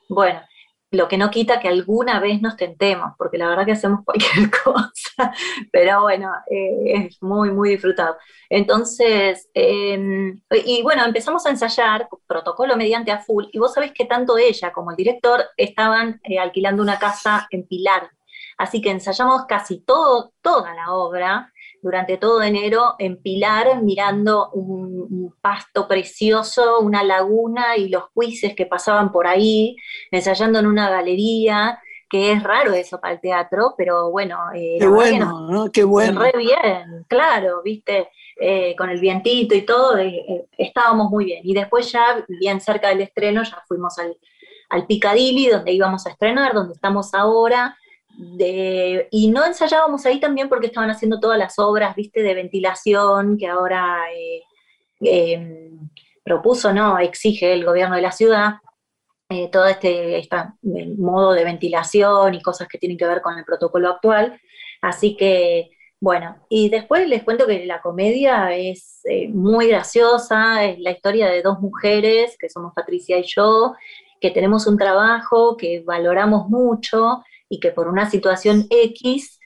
[0.10, 0.42] bueno,
[0.92, 4.50] lo que no quita que alguna vez nos tentemos, porque la verdad que hacemos cualquier
[4.50, 5.34] cosa,
[5.72, 8.18] pero bueno, eh, es muy, muy disfrutado.
[8.50, 14.06] Entonces, em, y bueno, empezamos a ensayar protocolo mediante a full, y vos sabés que
[14.06, 18.10] tanto ella como el director estaban eh, alquilando una casa en Pilar,
[18.58, 25.34] así que ensayamos casi todo, toda la obra, durante todo enero en Pilar mirando un,
[25.42, 29.76] pasto precioso, una laguna y los juices que pasaban por ahí,
[30.12, 34.38] ensayando en una galería, que es raro eso para el teatro, pero bueno.
[34.54, 35.72] Eh, Qué bueno, ¿no?
[35.72, 36.22] Qué bueno.
[36.22, 41.42] Re bien, claro, viste, eh, con el vientito y todo, eh, estábamos muy bien.
[41.44, 44.18] Y después ya, bien cerca del estreno, ya fuimos al,
[44.70, 47.78] al Piccadilly, donde íbamos a estrenar, donde estamos ahora,
[49.12, 53.48] y no ensayábamos ahí también porque estaban haciendo todas las obras, viste, de ventilación que
[53.48, 54.44] ahora eh,
[55.00, 55.90] em,
[56.24, 57.00] propuso, ¿no?
[57.00, 58.56] Exige el gobierno de la ciudad.
[59.30, 60.36] Eh, todo este, este
[60.98, 64.40] modo de ventilación y cosas que tienen que ver con el protocolo actual.
[64.82, 65.70] Así que,
[66.02, 71.42] bueno, y después les cuento que la comedia es muy graciosa, es la historia de
[71.42, 73.76] dos mujeres, que somos Patricia y yo,
[74.20, 79.40] que tenemos un trabajo que valoramos mucho y que por una situación X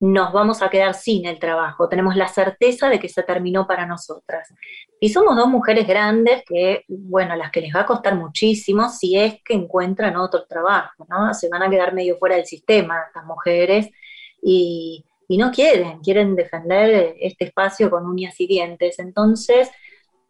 [0.00, 1.88] nos vamos a quedar sin el trabajo.
[1.88, 4.48] Tenemos la certeza de que se terminó para nosotras.
[4.98, 8.88] Y somos dos mujeres grandes que, bueno, a las que les va a costar muchísimo
[8.88, 11.34] si es que encuentran otro trabajo, ¿no?
[11.34, 13.90] Se van a quedar medio fuera del sistema estas mujeres
[14.42, 18.98] y, no quieren, quieren defender este espacio con uñas y dientes.
[18.98, 19.70] Entonces,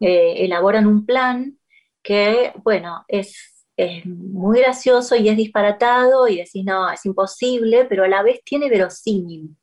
[0.01, 1.57] eh, elaboran un plan
[2.03, 3.50] que, bueno, es
[3.81, 8.41] es muy gracioso y es disparatado y decís, no, es imposible, pero a la vez
[8.43, 9.55] tiene verosímil.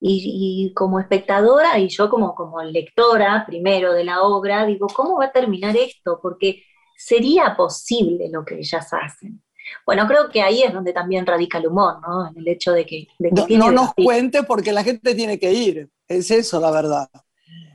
[0.00, 5.26] Y, como espectadora y yo como, como lectora primero de la obra, digo, ¿cómo va
[5.26, 6.20] a terminar esto?
[6.22, 6.62] Porque
[6.96, 9.42] sería posible lo que ellas hacen.
[9.84, 12.28] Bueno, creo que ahí es donde también radica el humor, ¿no?
[12.28, 13.08] En el hecho de que...
[13.18, 17.08] no, nos cuente porque la gente tiene que ir, es eso la verdad.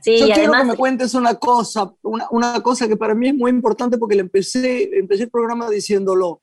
[0.04, 3.96] Yo quiero que me cuentes una cosa, una, cosa que para mí es muy importante
[3.96, 6.40] porque le empecé, empecé el programa diciéndolo.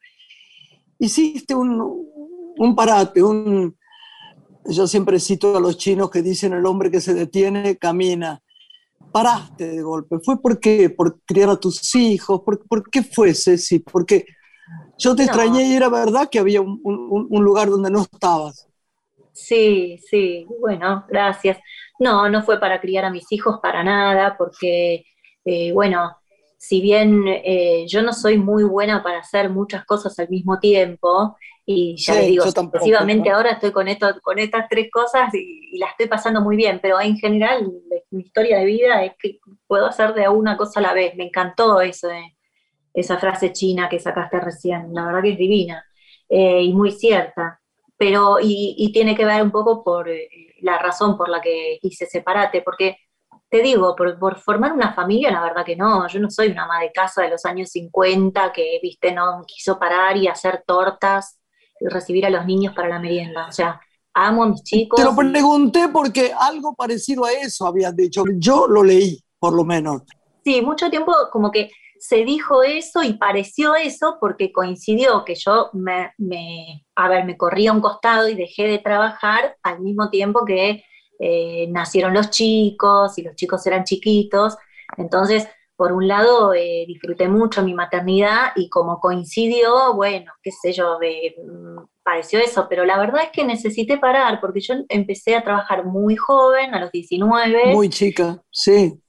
[0.98, 1.80] Hiciste un,
[2.58, 3.76] un parate, un,
[4.66, 8.42] yo siempre cito a los chinos que dicen el hombre que se detiene camina.
[9.12, 10.20] Paraste de golpe.
[10.24, 10.90] ¿Fue por qué?
[10.90, 12.42] ¿Por criar a tus hijos?
[12.46, 13.80] ¿Por, por qué fue, Ceci?
[13.80, 14.26] Porque
[14.98, 18.68] yo te extrañé y era verdad que había un, un, un lugar donde no estabas.
[19.34, 21.58] Sí, sí, bueno, gracias.
[22.02, 25.06] No, no fue para criar a mis hijos para nada, porque,
[25.46, 26.18] eh, bueno,
[26.58, 31.38] si bien eh, yo no soy muy buena para hacer muchas cosas al mismo tiempo,
[31.64, 35.90] y ya les digo, exclusivamente ahora estoy con, esto, con estas tres cosas y, la
[35.90, 37.72] estoy pasando muy bien, pero en general
[38.10, 39.38] mi historia de vida es que
[39.68, 41.16] puedo hacer de una cosa a la vez.
[41.16, 42.10] Me encantó eso,
[42.96, 45.86] esa frase china que sacaste recién, la verdad que es divina
[46.28, 47.62] eh, y muy cierta
[48.02, 50.28] pero y, tiene que ver un poco por eh,
[50.62, 52.98] la razón por la que hice separate, porque
[53.50, 56.80] te digo, por, formar una familia, la verdad que no, yo no soy una ama
[56.80, 61.38] de casa de los años 50 que, viste, no quiso parar y hacer tortas
[61.80, 63.80] y recibir a los niños para la merienda, o sea,
[64.14, 64.98] amo a mis chicos.
[64.98, 69.66] Te lo pregunté porque algo parecido a eso habías dicho, yo lo leí, por lo
[69.66, 70.04] menos.
[70.44, 71.70] Sí, mucho tiempo como que
[72.02, 77.68] se dijo eso y pareció eso porque coincidió que yo me, a ver, me corrí
[77.68, 80.84] a un costado y dejé de trabajar al mismo tiempo que
[81.20, 84.58] eh, nacieron los chicos y los chicos eran chiquitos.
[84.98, 90.74] Entonces, por un lado eh, disfruté mucho mi maternidad y como coincidió, bueno, qué sé
[90.74, 95.44] yo, mm, pareció eso, pero la verdad es que necesité parar porque yo empecé a
[95.44, 97.76] trabajar muy joven, a los 19.
[97.76, 99.00] Muy chica, sí.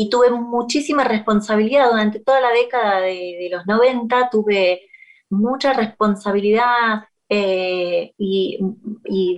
[0.00, 4.88] Y tuve muchísima responsabilidad durante toda la década de, los 90, tuve
[5.28, 8.58] mucha responsabilidad, eh, y,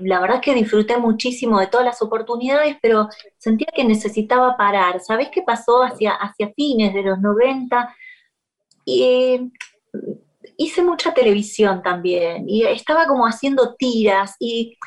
[0.03, 5.01] la verdad es que disfruté muchísimo de todas las oportunidades, pero sentía que necesitaba parar.
[5.01, 7.97] ¿Sabés qué pasó hacia, hacia fines de los 90?
[8.85, 9.51] Y, eh,
[10.59, 14.79] hice mucha televisión también y estaba como haciendo tiras y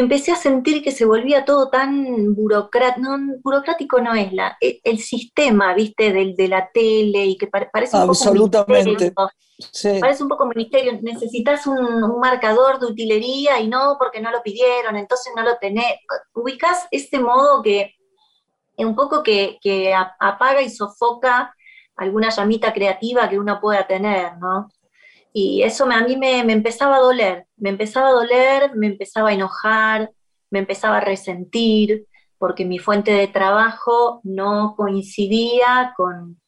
[0.00, 4.80] empecé a sentir que se volvía todo tan burocrático, no, burocrático no es la, e,
[4.84, 9.12] el, sistema, viste, del, de la tele y que parece un Absolutamente.
[9.12, 9.30] poco
[10.00, 14.96] parece un poco ministerio, necesitas un, marcador de utilería y no porque no lo pidieron,
[14.96, 16.00] entonces no lo tenés,
[16.34, 17.94] ubicás este modo que
[18.78, 21.54] un poco que, que apaga y sofoca
[21.96, 24.68] alguna llamita creativa que uno pueda tener, ¿no?
[25.32, 29.34] Y eso a mí me, empezaba a doler, me empezaba a doler, me empezaba a
[29.34, 30.10] enojar,
[30.50, 32.06] me empezaba a resentir,
[32.38, 36.38] porque mi fuente de trabajo no coincidía con,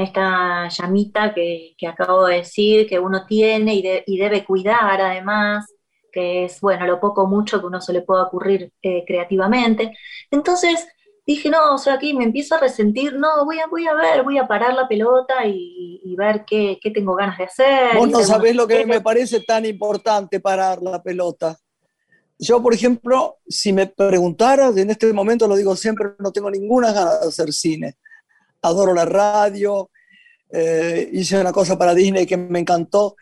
[0.00, 5.64] esta llamita que, acabo de decir, que uno tiene y, debe cuidar además,
[6.10, 9.96] que es, bueno, lo poco mucho que uno se le pueda ocurrir eh, creativamente.
[10.32, 10.88] Entonces,
[11.26, 14.22] dije, no, o sea, aquí me empiezo a resentir, no, voy a, voy a ver,
[14.22, 17.96] voy a parar la pelota y, ver qué, tengo ganas de hacer.
[17.96, 21.58] Vos no sabés lo que me parece tan importante parar la pelota.
[22.38, 26.92] Yo, por ejemplo, si me preguntaras, en este momento lo digo siempre, no tengo ninguna
[26.92, 27.96] ganas de hacer cine.
[28.62, 29.90] Adoro la radio,
[30.50, 33.16] eh, hice una cosa para Disney que me encantó.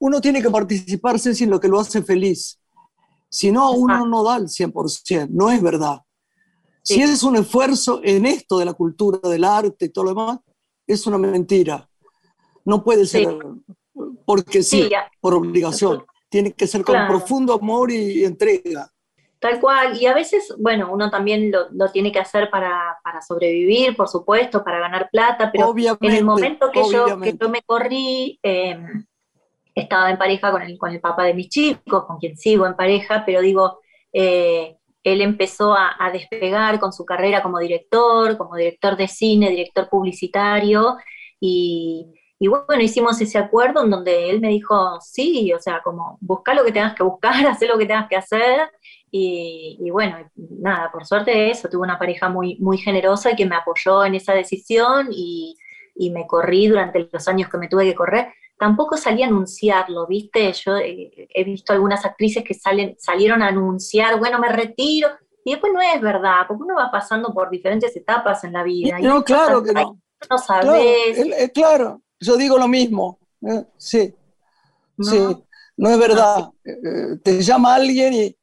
[0.00, 2.58] Uno tiene que participar, sin lo que lo hace feliz.
[3.28, 6.03] Si no, uno no da el 100%, no es verdad.
[6.84, 10.38] Si es un esfuerzo en esto de la cultura, del arte y todo lo demás,
[10.86, 11.88] es una mentira.
[12.64, 13.38] No puede ser
[14.26, 16.04] porque sí, por obligación.
[16.28, 18.90] Tiene que ser con profundo amor y entrega.
[19.38, 24.08] Tal cual, y a veces, bueno, uno también lo, tiene que hacer para, sobrevivir, por
[24.08, 29.04] supuesto, para ganar plata, pero en el momento que, yo, que yo me corrí, em,
[29.74, 32.74] estaba en pareja con el, con el papá de mis chicos, con quien sigo en
[32.74, 33.80] pareja, pero digo,
[34.14, 39.88] eh, él empezó a, despegar con su carrera como director, como director de cine, director
[39.88, 40.96] publicitario,
[41.38, 46.54] y, bueno, hicimos ese acuerdo en donde él me dijo, sí, o sea, como busca
[46.54, 48.70] lo que tengas que buscar, haz lo que tengas que hacer,
[49.10, 54.04] y, bueno, nada, por suerte eso, tuve una pareja muy, muy generosa que me apoyó
[54.04, 55.56] en esa decisión y
[56.10, 58.32] me corrí durante los años que me tuve que correr
[58.64, 60.50] tampoco salí a anunciarlo, ¿viste?
[60.54, 65.08] Yo eh, he visto algunas actrices que salen, salieron a anunciar, bueno, me retiro,
[65.44, 68.98] y después no es verdad, porque uno va pasando por diferentes etapas en la vida.
[69.00, 70.00] No, claro que no.
[70.30, 71.18] No sabes.
[71.18, 74.14] Eh, claro, yo digo lo mismo, eh, sí,
[74.96, 75.10] no.
[75.10, 75.18] sí,
[75.76, 76.48] no es verdad.
[77.22, 78.36] te llama alguien y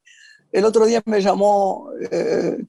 [0.52, 1.90] el otro día me llamó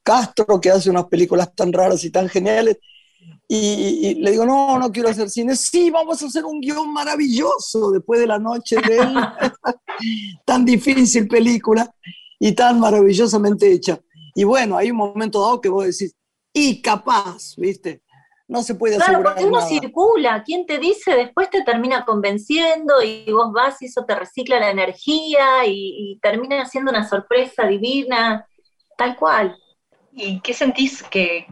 [0.02, 2.80] Castro, que hace unas películas tan raras y tan geniales,
[3.48, 5.56] y, le digo, no, no quiero hacer cine.
[5.56, 9.14] Sí, vamos a hacer un guion maravilloso después de la noche de él.
[10.46, 11.94] tan difícil película
[12.40, 14.00] y tan maravillosamente hecha.
[14.34, 16.16] Y bueno, hay un momento dado que vos decís,
[16.52, 18.02] y capaz, ¿viste?
[18.48, 21.16] No se puede claro, asegurar porque uno circula, ¿quién te dice?
[21.16, 26.20] Después te termina convenciendo y vos vas y eso te recicla la energía y, y
[26.20, 28.48] termina siendo una sorpresa divina,
[28.98, 29.58] tal cual.
[30.16, 31.48] ¿Y qué sentís que,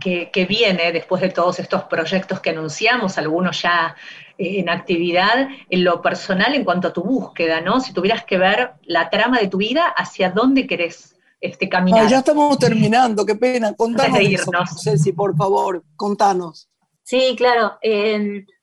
[0.47, 3.95] viene después de todos estos proyectos que anunciamos, algunos ya
[4.37, 7.79] eh, en actividad, en lo personal en cuanto a tu búsqueda, ¿no?
[7.79, 12.07] Si tuvieras que ver la trama de tu vida, ¿hacia dónde querés este, caminar?
[12.07, 13.73] ya estamos terminando, qué pena.
[13.73, 14.19] Contanos,
[14.83, 16.69] Ceci, por favor, contanos.
[17.01, 17.79] Sí, claro.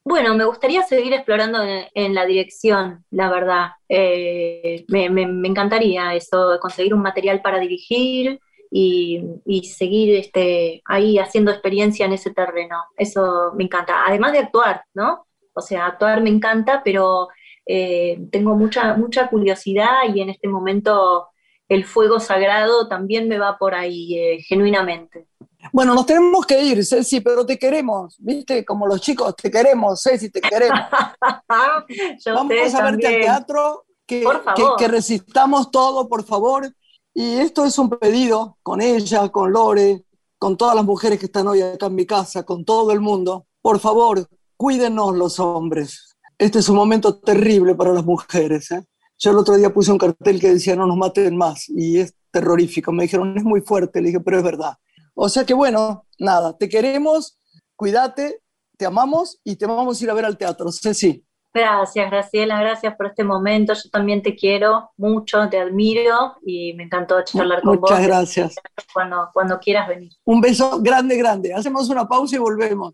[0.04, 1.58] bueno, me gustaría seguir explorando
[1.92, 3.70] en, la dirección, la verdad.
[3.88, 8.38] Eh, me, me, encantaría eso, conseguir un material para dirigir,
[8.70, 12.76] y, seguir este, ahí haciendo experiencia en ese terreno.
[12.96, 14.04] Eso me encanta.
[14.06, 15.26] Además de actuar, ¿no?
[15.54, 17.28] O sea, actuar me encanta, pero
[17.66, 21.28] eh, tengo mucha, mucha curiosidad y en este momento
[21.68, 25.26] el fuego sagrado también me va por ahí, eh, genuinamente.
[25.72, 28.64] Bueno, nos tenemos que ir, Ceci, pero te queremos, ¿viste?
[28.64, 30.78] Como los chicos, te queremos, Ceci, te queremos.
[32.26, 34.24] Vamos a verte al teatro, que,
[34.78, 36.72] que resistamos todo, por favor,
[37.14, 40.04] y esto es un pedido con ella, con Lore,
[40.38, 43.46] con todas las mujeres que están hoy acá en mi casa, con todo el mundo.
[43.60, 46.16] Por favor, cuídenos los hombres.
[46.38, 48.70] Este es un momento terrible para las mujeres.
[48.70, 48.84] ¿eh?
[49.18, 52.14] Yo el otro día puse un cartel que decía no nos maten más y es
[52.30, 52.92] terrorífico.
[52.92, 54.74] Me dijeron es muy fuerte, le dije, pero es verdad.
[55.14, 57.40] O sea que bueno, nada, te queremos,
[57.74, 58.40] cuídate,
[58.76, 60.70] te amamos y te vamos a ir a ver al teatro.
[60.70, 61.24] Ceci.
[61.54, 63.72] Gracias, Graciela, gracias por este momento.
[63.72, 67.90] Yo también te quiero mucho, te admiro y me encantó charlar con vos.
[67.90, 68.54] Muchas gracias.
[68.92, 70.12] Cuando, cuando quieras venir.
[70.24, 71.54] Un beso grande, grande.
[71.54, 72.92] Hacemos una pausa y volvemos.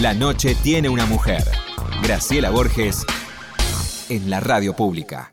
[0.00, 1.42] La noche tiene una mujer.
[2.02, 3.04] Graciela Borges
[4.08, 5.32] en la radio pública.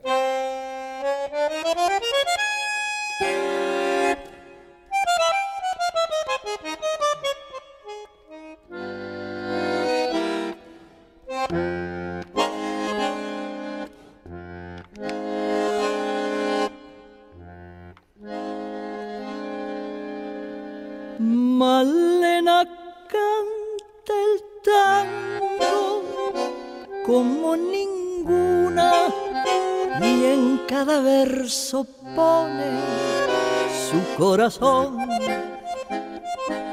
[34.49, 34.97] Corazón.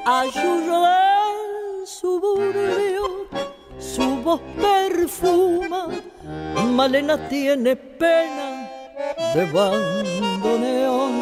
[0.07, 0.99] Ayuda
[1.33, 3.27] el suburbio,
[3.79, 5.89] su voz perfuma.
[6.73, 8.71] Malena tiene pena
[9.35, 11.13] de bandoneón.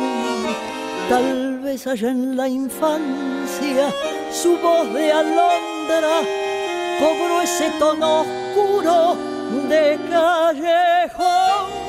[1.08, 3.92] Tal vez allá en la infancia
[4.30, 6.20] su voz de alondra
[6.98, 9.16] cobró ese tono oscuro
[9.68, 11.84] de callejón.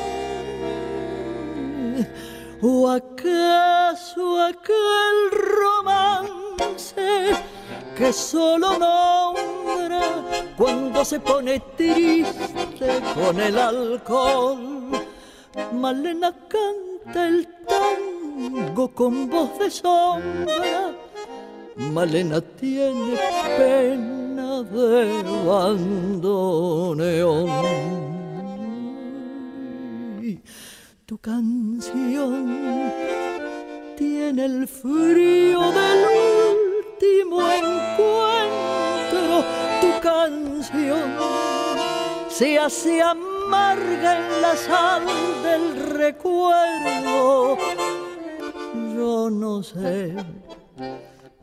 [2.62, 2.90] ¿O
[4.40, 6.96] aquel romance
[7.98, 10.02] que solo nombra
[10.58, 14.92] cuando se pone triste con el alcohol?
[15.74, 20.94] Malena canta el tango con voz de sombra.
[21.76, 23.18] Malena tiene
[23.58, 26.66] pena de bandoneón.
[31.06, 32.92] Tu canción
[34.36, 36.06] tiene el frío del
[36.92, 39.44] último encuentro.
[39.80, 41.14] Tu canción
[42.28, 45.06] se hace amarga en la sal
[45.44, 47.58] del recuerdo.
[48.94, 50.16] Yo no sé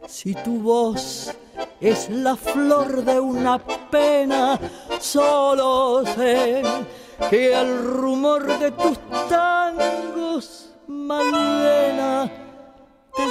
[0.06, 1.34] si tu voz
[1.80, 3.58] es la flor de una
[3.90, 4.60] pena,
[5.00, 6.62] solo sé
[7.30, 12.41] que el rumor de tus tangos, Malena,
[13.14, 13.22] te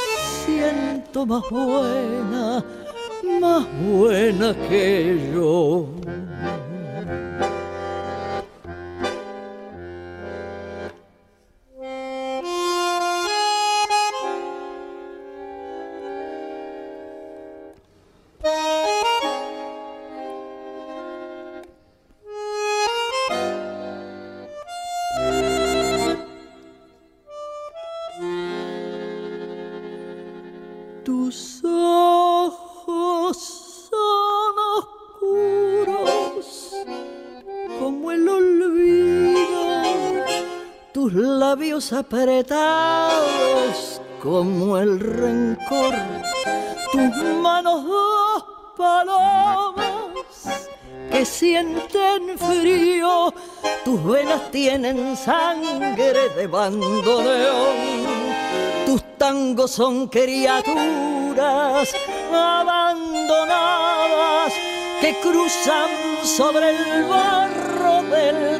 [0.45, 2.63] siento más buena,
[3.39, 5.87] más buena que yo.
[41.93, 45.95] Apretados como el rencor,
[46.91, 48.43] tus manos dos
[48.77, 49.85] palomas
[51.11, 53.33] que sienten frío,
[53.83, 58.11] tus venas tienen sangre de bandoneón.
[58.85, 61.89] Tus tangos son criaturas
[62.33, 64.53] abandonadas
[65.01, 65.89] que cruzan
[66.23, 68.50] sobre el barro del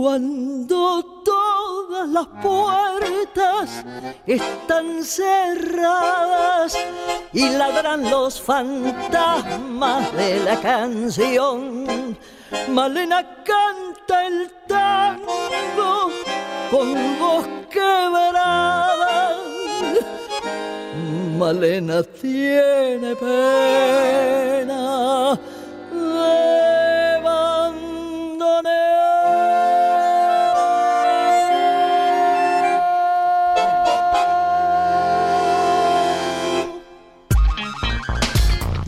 [0.00, 3.84] Cuando todas las puertas
[4.24, 6.78] están cerradas
[7.32, 12.16] y ladran los fantasmas de la canción,
[12.68, 16.12] Malena canta el tango
[16.70, 19.34] con voz quebrada.
[21.36, 24.28] Malena tiene pena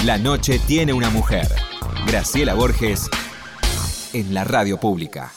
[0.05, 1.47] La noche tiene una mujer.
[2.07, 3.11] Graciela Borges
[4.15, 5.31] en la radio pública.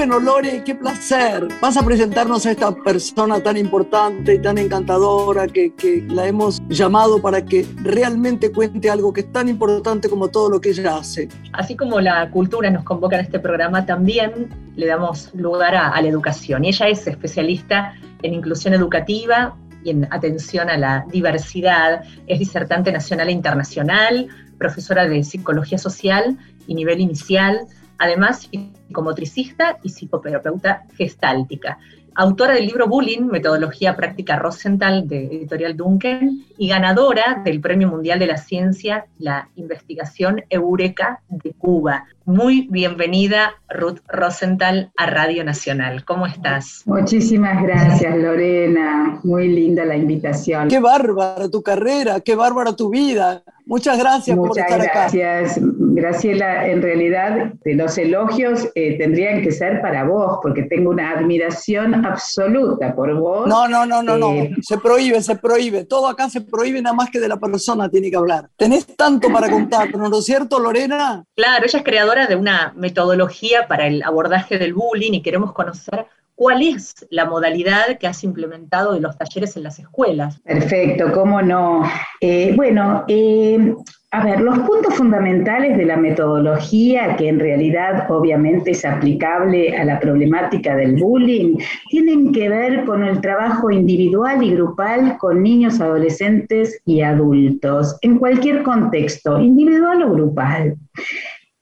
[0.00, 1.46] Bueno, Lore, qué placer.
[1.60, 6.58] Vas a presentarnos a esta persona tan importante y tan encantadora que, que, la hemos
[6.70, 10.96] llamado para que realmente cuente algo que es tan importante como todo lo que ella
[10.96, 11.28] hace.
[11.52, 16.00] Así como la cultura nos convoca en este programa, también le damos lugar a, a
[16.00, 16.64] la educación.
[16.64, 17.92] Y ella es especialista
[18.22, 22.04] en inclusión educativa, y en atención a la diversidad.
[22.26, 27.66] Es disertante nacional e internacional, profesora de psicología social y nivel inicial,
[27.98, 28.48] además
[28.90, 31.78] psicomotricista y psicoterapeuta gestáltica
[32.14, 38.18] autora del libro Bullying, Metodología Práctica Rosenthal de Editorial Duncan y ganadora del Premio Mundial
[38.18, 42.06] de la Ciencia, la Investigación Eureka de Cuba.
[42.24, 46.04] Muy bienvenida, Ruth Rosenthal, a Radio Nacional.
[46.04, 46.82] ¿Cómo estás?
[46.84, 49.18] Muchísimas gracias, Lorena.
[49.24, 50.68] Muy linda la invitación.
[50.68, 53.42] Qué bárbara tu carrera, qué bárbara tu vida.
[53.70, 54.76] Muchas gracias por estar acá.
[54.78, 56.66] Muchas gracias, Graciela.
[56.66, 62.92] En realidad, los elogios eh, tendrían que ser para vos, porque tengo una admiración absoluta
[62.96, 63.46] por vos.
[63.46, 64.32] No, no, no, no, no.
[64.32, 65.84] Eh, se prohíbe, se prohíbe.
[65.84, 68.50] Todo acá se prohíbe, nada más que de la persona tiene que hablar.
[68.56, 71.24] Tenés tanto para contar, ¿no es cierto, Lorena?
[71.36, 76.06] Claro, ella es creadora de una metodología para el abordaje del bullying y queremos conocer
[76.40, 80.40] cuál es la modalidad que has implementado de los talleres en las escuelas.
[80.40, 81.82] Perfecto, cómo no.
[82.18, 83.74] Eh, bueno, eh,
[84.10, 89.84] a ver, los puntos fundamentales de la metodología, que en realidad obviamente es aplicable a
[89.84, 91.58] la problemática del bullying,
[91.90, 98.18] tienen que ver con el trabajo individual y grupal con niños, adolescentes y adultos, en
[98.18, 100.78] cualquier contexto, individual o grupal.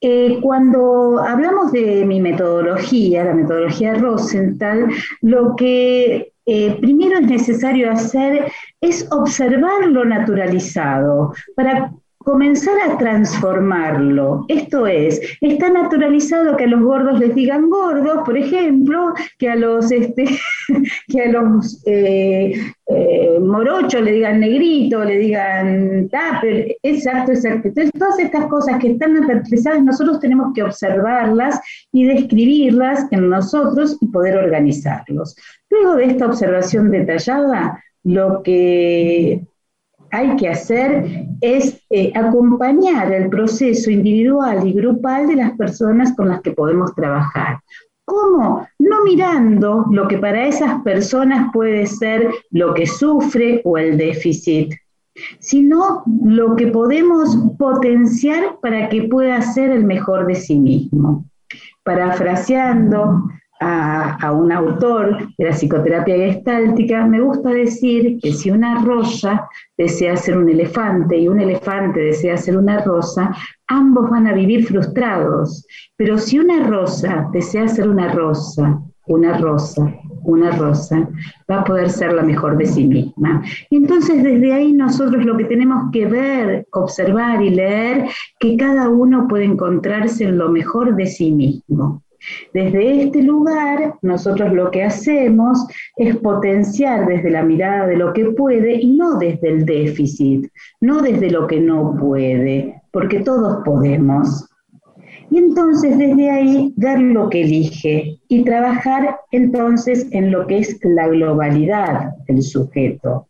[0.01, 4.89] Eh, cuando hablamos de mi metodología, la metodología Rosenthal,
[5.23, 14.45] lo que eh, primero es necesario hacer es observar lo naturalizado para comenzar a transformarlo.
[14.49, 19.57] Esto es, está naturalizado que a los gordos les digan gordos, por ejemplo, que a
[19.57, 20.25] los, este,
[21.09, 22.53] que a los eh,
[22.87, 27.69] eh, morochos le digan negrito, le digan tupper, exacto, exacto.
[27.69, 31.61] Entonces, todas estas cosas que están naturalizadas, nosotros tenemos que observarlas
[31.93, 35.37] y describirlas en nosotros y poder organizarlos.
[35.71, 39.47] Luego de esta observación detallada, lo que
[40.11, 46.29] hay que hacer es eh, acompañar el proceso individual y grupal de las personas con
[46.29, 47.61] las que podemos trabajar.
[48.05, 48.67] ¿Cómo?
[48.79, 54.73] No mirando lo que para esas personas puede ser lo que sufre o el déficit,
[55.41, 61.27] sino lo que podemos potenciar para que pueda ser el mejor de sí mismo.
[61.83, 63.25] Parafraseando
[63.61, 70.17] a, un autor de la psicoterapia gestáltica, me gusta decir que si una rosa desea
[70.17, 73.35] ser un elefante y un elefante desea ser una rosa,
[73.67, 75.67] ambos van a vivir frustrados.
[75.97, 79.93] Pero si una rosa desea ser una rosa, una rosa,
[80.25, 81.09] una rosa,
[81.51, 83.43] va a poder ser la mejor de sí misma.
[83.71, 88.07] Y entonces desde ahí nosotros lo que tenemos que ver, observar y leer,
[88.39, 92.03] que cada uno puede encontrarse en lo mejor de sí mismo.
[92.53, 95.67] Desde este lugar, nosotros lo que hacemos
[95.97, 100.49] es potenciar desde la mirada de lo que puede y no desde el déficit,
[100.81, 104.49] no desde lo que no puede, porque todos podemos.
[105.31, 110.79] Y entonces desde ahí dar lo que elige y trabajar entonces en lo que es
[110.83, 113.27] la globalidad del sujeto.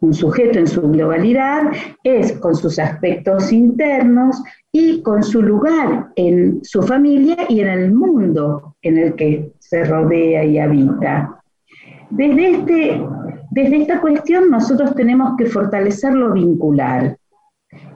[0.00, 1.72] Un sujeto en su globalidad
[2.02, 4.42] es con sus aspectos internos
[4.72, 9.84] y con su lugar en su familia y en el mundo en el que se
[9.84, 11.42] rodea y habita.
[12.08, 13.02] Desde, este,
[13.50, 17.18] desde esta cuestión nosotros tenemos que fortalecer lo vincular,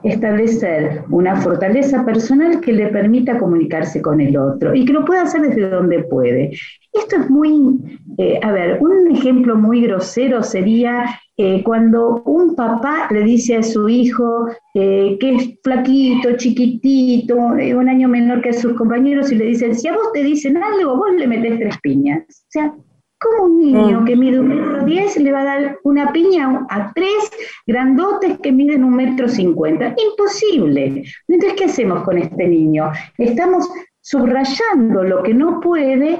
[0.03, 5.23] establecer una fortaleza personal que le permita comunicarse con el otro y que lo pueda
[5.23, 6.51] hacer desde donde puede.
[6.93, 11.05] Esto es muy, eh, a ver, un ejemplo muy grosero sería
[11.37, 17.89] eh, cuando un papá le dice a su hijo eh, que es flaquito, chiquitito, un
[17.89, 20.95] año menor que a sus compañeros y le dicen, si a vos te dicen algo,
[20.95, 22.23] vos le metés tres piñas.
[22.29, 22.73] O sea,
[23.19, 24.05] como un niño mm.
[24.05, 27.31] que mide un metro diez le va a dar una piña a tres
[27.65, 29.93] grandotes que miden un metro cincuenta?
[30.11, 31.03] Imposible.
[31.27, 32.91] Entonces, ¿qué hacemos con este niño?
[33.17, 33.69] Estamos
[34.01, 36.19] subrayando lo que no puede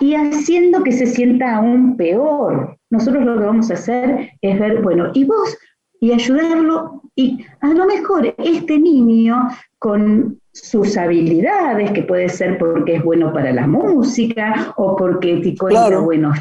[0.00, 2.75] y haciendo que se sienta aún peor.
[2.90, 5.56] Nosotros lo que vamos a hacer es ver, bueno, y vos,
[6.00, 12.96] y ayudarlo, y a lo mejor este niño con sus habilidades, que puede ser porque
[12.96, 16.38] es bueno para la música o porque tiene buenos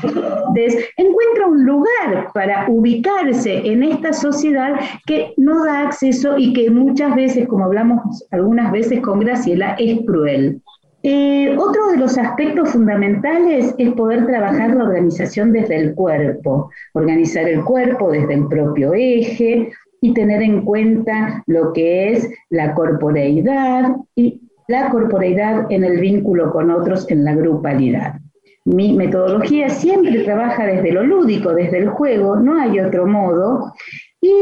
[0.98, 7.14] encuentra un lugar para ubicarse en esta sociedad que no da acceso y que muchas
[7.16, 10.62] veces, como hablamos algunas veces con Graciela, es cruel.
[11.08, 17.48] Eh, otro de los aspectos fundamentales es poder trabajar la organización desde el cuerpo, organizar
[17.48, 23.96] el cuerpo desde el propio eje, y tener en cuenta lo que es la corporeidad
[24.16, 28.16] y la corporeidad en el vínculo con otros en la grupalidad.
[28.66, 33.74] Mi metodología siempre trabaja desde lo lúdico, desde el juego, no hay otro modo.
[34.22, 34.34] Y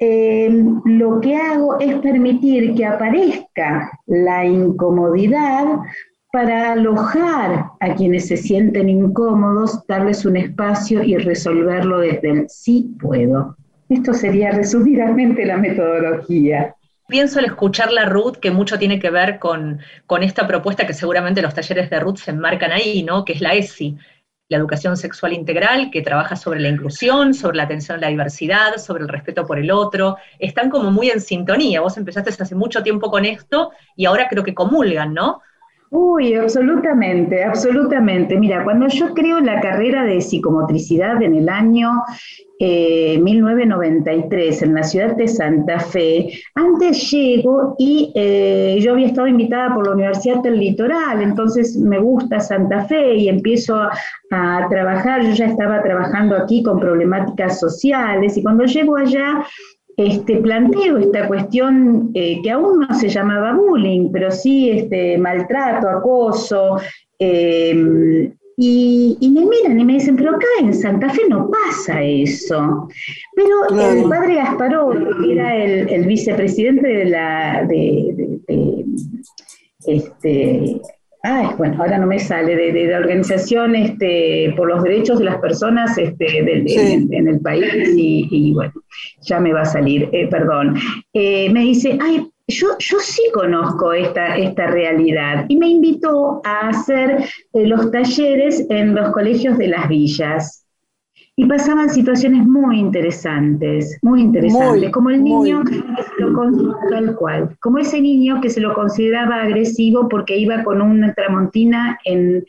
[0.00, 5.80] eh, lo que hago es permitir que aparezca la incomodidad
[6.32, 12.94] para alojar a quienes se sienten incómodos, darles un espacio y resolverlo desde el sí
[13.00, 13.56] puedo.
[13.88, 16.74] Esto sería resumidamente la metodología.
[17.08, 21.40] Pienso al escucharla Ruth que mucho tiene que ver con, con esta propuesta que seguramente
[21.40, 23.24] los talleres de Ruth se enmarcan ahí, ¿no?
[23.24, 23.96] que es la ESI,
[24.50, 28.76] la educación sexual integral, que trabaja sobre la inclusión, sobre la atención a la diversidad,
[28.76, 30.18] sobre el respeto por el otro.
[30.38, 31.80] Están como muy en sintonía.
[31.80, 35.40] Vos empezaste hace mucho tiempo con esto y ahora creo que comulgan, ¿no?
[35.90, 38.38] Uy, absolutamente, absolutamente.
[38.38, 42.02] Mira, cuando yo creo la carrera de psicomotricidad en el año
[42.60, 49.28] 1993 eh, en la ciudad de Santa Fe, antes llego y eh, yo había estado
[49.28, 53.80] invitada por la Universidad del Litoral, entonces me gusta Santa Fe y empiezo
[54.30, 59.42] a trabajar, yo ya estaba trabajando aquí con problemáticas sociales y cuando llego allá
[59.98, 65.88] este, planteo esta cuestión eh, que aún no se llamaba bullying, pero sí este, maltrato,
[65.88, 66.76] acoso,
[67.18, 72.88] em, y, me miran y me dicen, pero acá en Santa Fe no pasa eso.
[73.34, 74.90] Pero el padre Gasparó,
[75.20, 78.38] que era el, vicepresidente de la de,
[79.84, 80.80] este,
[81.22, 85.38] Ay, bueno, ahora no me sale, de, la organización este, por los derechos de las
[85.38, 87.66] personas este, en, el país
[87.96, 88.72] y, bueno,
[89.22, 90.76] ya me va a salir, eh, perdón.
[91.12, 96.68] Eh, me dice, ay, yo, yo sí conozco esta, esta realidad y me invitó a
[96.68, 100.67] hacer eh, los talleres en los colegios de las villas.
[101.38, 105.84] Y pasaban situaciones muy interesantes, muy interesantes, como el niño que se
[106.18, 111.14] lo tal cual, como ese niño que se lo consideraba agresivo porque iba con una
[111.14, 112.44] tramontina en,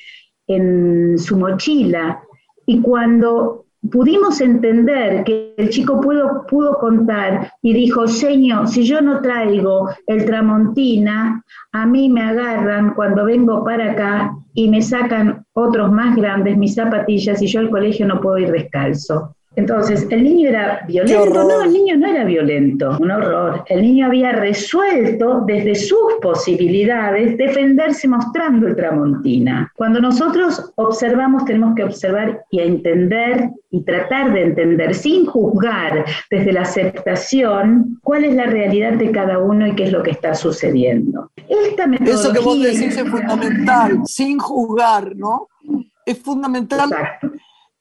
[0.47, 2.19] en su mochila.
[2.65, 9.01] Y cuando pudimos entender que el chico pudo, pudo contar y dijo, Señor, si yo
[9.01, 15.45] no traigo el tramontina, a mí me agarran cuando vengo para acá y me sacan
[15.59, 19.35] otros más grandes mis zapatillas y yo al colegio no puedo ir descalzo.
[19.59, 21.43] Entonces, ¿el niño era violento?
[21.43, 23.65] No, el niño no era violento, un horror.
[23.67, 29.69] El niño había resuelto desde sus posibilidades defenderse mostrando el tramontina.
[29.75, 36.53] Cuando nosotros observamos, tenemos que observar y entender y tratar de entender sin juzgar desde
[36.53, 40.35] la aceptación cuál es la realidad de cada uno y qué es lo que está
[40.35, 41.31] sucediendo.
[41.35, 45.49] Esta metodología, Eso que vos decís es fundamental, sin juzgar, ¿no?
[46.05, 46.89] Es fundamental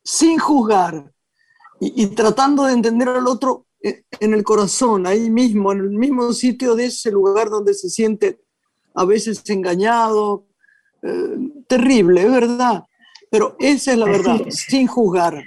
[0.03, 1.05] sin juzgar
[1.81, 6.33] y, tratando de entender al otro eh, en el corazón, ahí mismo, en el mismo
[6.33, 8.41] sitio de ese lugar donde se siente
[8.95, 10.45] a veces engañado,
[11.03, 11.37] eh,
[11.69, 12.85] terrible, es verdad,
[13.31, 15.45] pero esa es la verdad, sin juzgar.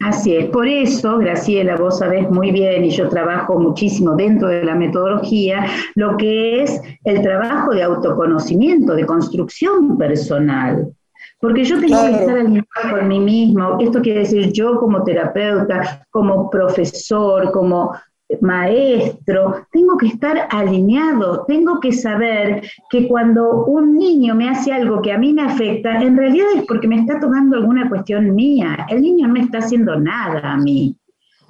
[0.00, 4.62] Así, es, por eso, Graciela, vos sabés muy bien, y yo trabajo muchísimo dentro de
[4.62, 10.92] la metodología, lo que es el trabajo de autoconocimiento, de construcción personal.
[11.40, 13.78] Porque yo tengo que estar alineado con mí mismo.
[13.78, 17.92] Esto quiere decir yo como terapeuta, como profesor, como
[18.40, 25.00] maestro, tengo que estar alineado, tengo que saber que cuando un niño me hace algo
[25.00, 28.86] que a mí me afecta, en realidad es porque me está tomando alguna cuestión mía.
[28.90, 30.94] El niño no me está haciendo nada a mí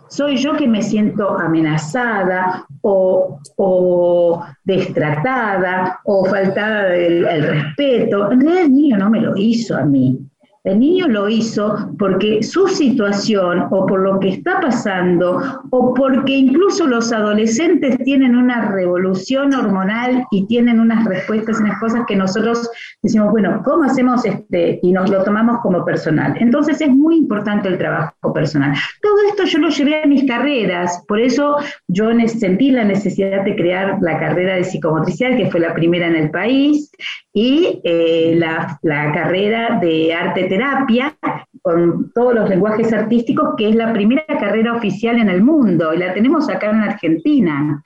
[0.09, 8.33] soy yo que me siento amenazada o, destratada o faltada del respeto.
[8.33, 10.19] En realidad el niño no me lo hizo a mí.
[10.65, 15.41] El niño lo hizo porque su situación o por lo que está pasando
[15.71, 22.03] o porque incluso los adolescentes tienen una revolución hormonal y tienen unas respuestas, unas cosas
[22.07, 22.69] que nosotros
[23.03, 24.81] decimos, bueno, ¿cómo hacemos este?
[24.83, 26.37] Y nos lo tomamos como personal.
[26.41, 28.75] Entonces es muy importante el trabajo personal.
[29.01, 31.57] Todo esto yo lo llevé a mis carreras, por eso
[31.87, 36.17] yo sentí la necesidad de crear la carrera de psicomotricidad, que fue la primera en
[36.17, 36.91] el país,
[37.39, 41.17] y eh, la, la carrera de arte terapia
[41.63, 45.99] con todos los lenguajes artísticos, que es la primera carrera oficial en el mundo y
[45.99, 47.81] la tenemos acá en Argentina.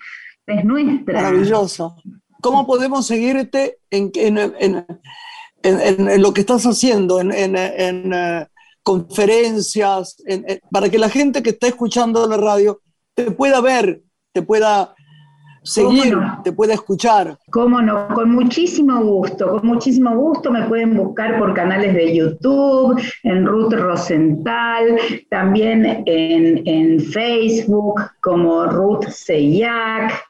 [0.46, 1.20] Es nuestra.
[1.20, 1.96] Maravilloso.
[2.40, 4.86] ¿Cómo podemos seguirte en, en,
[5.62, 8.46] en, lo que estás haciendo, en, uh,
[8.82, 10.16] conferencias,
[10.70, 12.80] para que la gente que está escuchando la radio
[13.14, 14.94] te pueda ver, te pueda
[15.62, 17.38] seguir, te puede escuchar.
[17.50, 23.00] Cómo no, con muchísimo gusto, con muchísimo gusto me pueden buscar por canales de YouTube,
[23.22, 24.98] en Ruth Rosenthal,
[25.30, 30.24] también en, en Facebook como Ruth Seyac,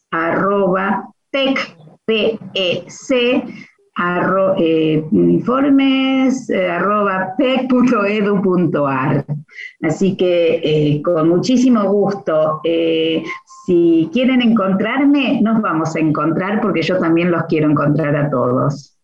[3.94, 7.34] arro, eh, informes eh, arroba.
[9.82, 12.60] Así que eh, con muchísimo gusto,
[13.66, 18.98] si quieren encontrarme, nos vamos a encontrar porque yo también los quiero encontrar a todos.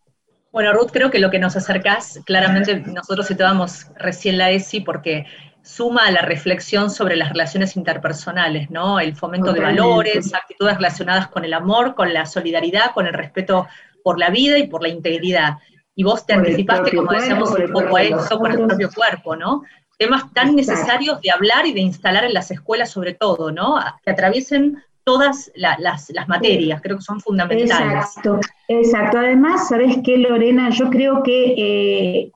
[0.51, 5.25] Bueno, Ruth, creo que lo que nos acercás, claramente nosotros situamos recién la ESI porque
[5.61, 8.99] suma a la reflexión sobre las relaciones interpersonales, ¿no?
[8.99, 13.67] El fomento de valores, actitudes relacionadas con el amor, con la solidaridad, con el respeto
[14.03, 15.57] por la vida y por la integridad.
[15.95, 19.63] Y vos te anticipaste, como decíamos, un poco a eso, por el propio cuerpo, ¿no?
[19.99, 23.75] Temas tan necesarios de hablar y de instalar en las escuelas sobre todo, ¿no?
[24.03, 25.79] Que atraviesen todas las,
[26.27, 28.05] materias, creo que son fundamentales.
[28.05, 29.17] Exacto, exacto.
[29.17, 30.69] Además, ¿sabes qué, Lorena?
[30.69, 32.31] Yo creo que eh,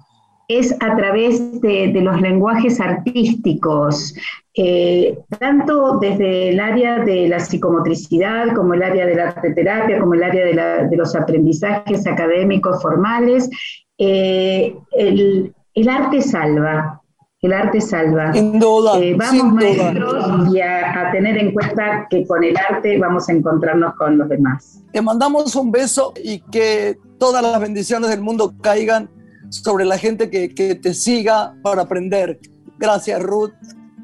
[0.48, 4.16] es a través de, los lenguajes artísticos,
[4.56, 10.16] eh, tanto desde el área de la psicomotricidad, como el área de la arteterapia, como
[10.16, 13.50] el área de, los aprendizajes académicos formales.
[13.98, 15.54] Eh, el,
[15.88, 17.02] arte salva,
[17.44, 18.32] el arte salva.
[18.32, 18.98] Sin duda.
[19.00, 23.96] Eh, vamos, maestros, y a, tener en cuenta que con el arte vamos a encontrarnos
[23.96, 24.82] con los demás.
[24.94, 29.10] Te mandamos un beso y que todas las bendiciones del mundo caigan
[29.50, 32.40] sobre la gente que, te siga para aprender.
[32.80, 33.52] Gracias, Ruth.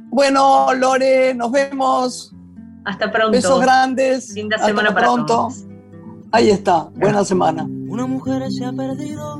[0.10, 2.36] Bueno, Lore, nos vemos.
[2.84, 3.32] Hasta pronto.
[3.32, 4.34] Besos grandes.
[4.34, 5.48] Linda semana para pronto.
[6.32, 7.64] Ahí está, buena semana.
[7.88, 9.40] Una mujer se ha perdido.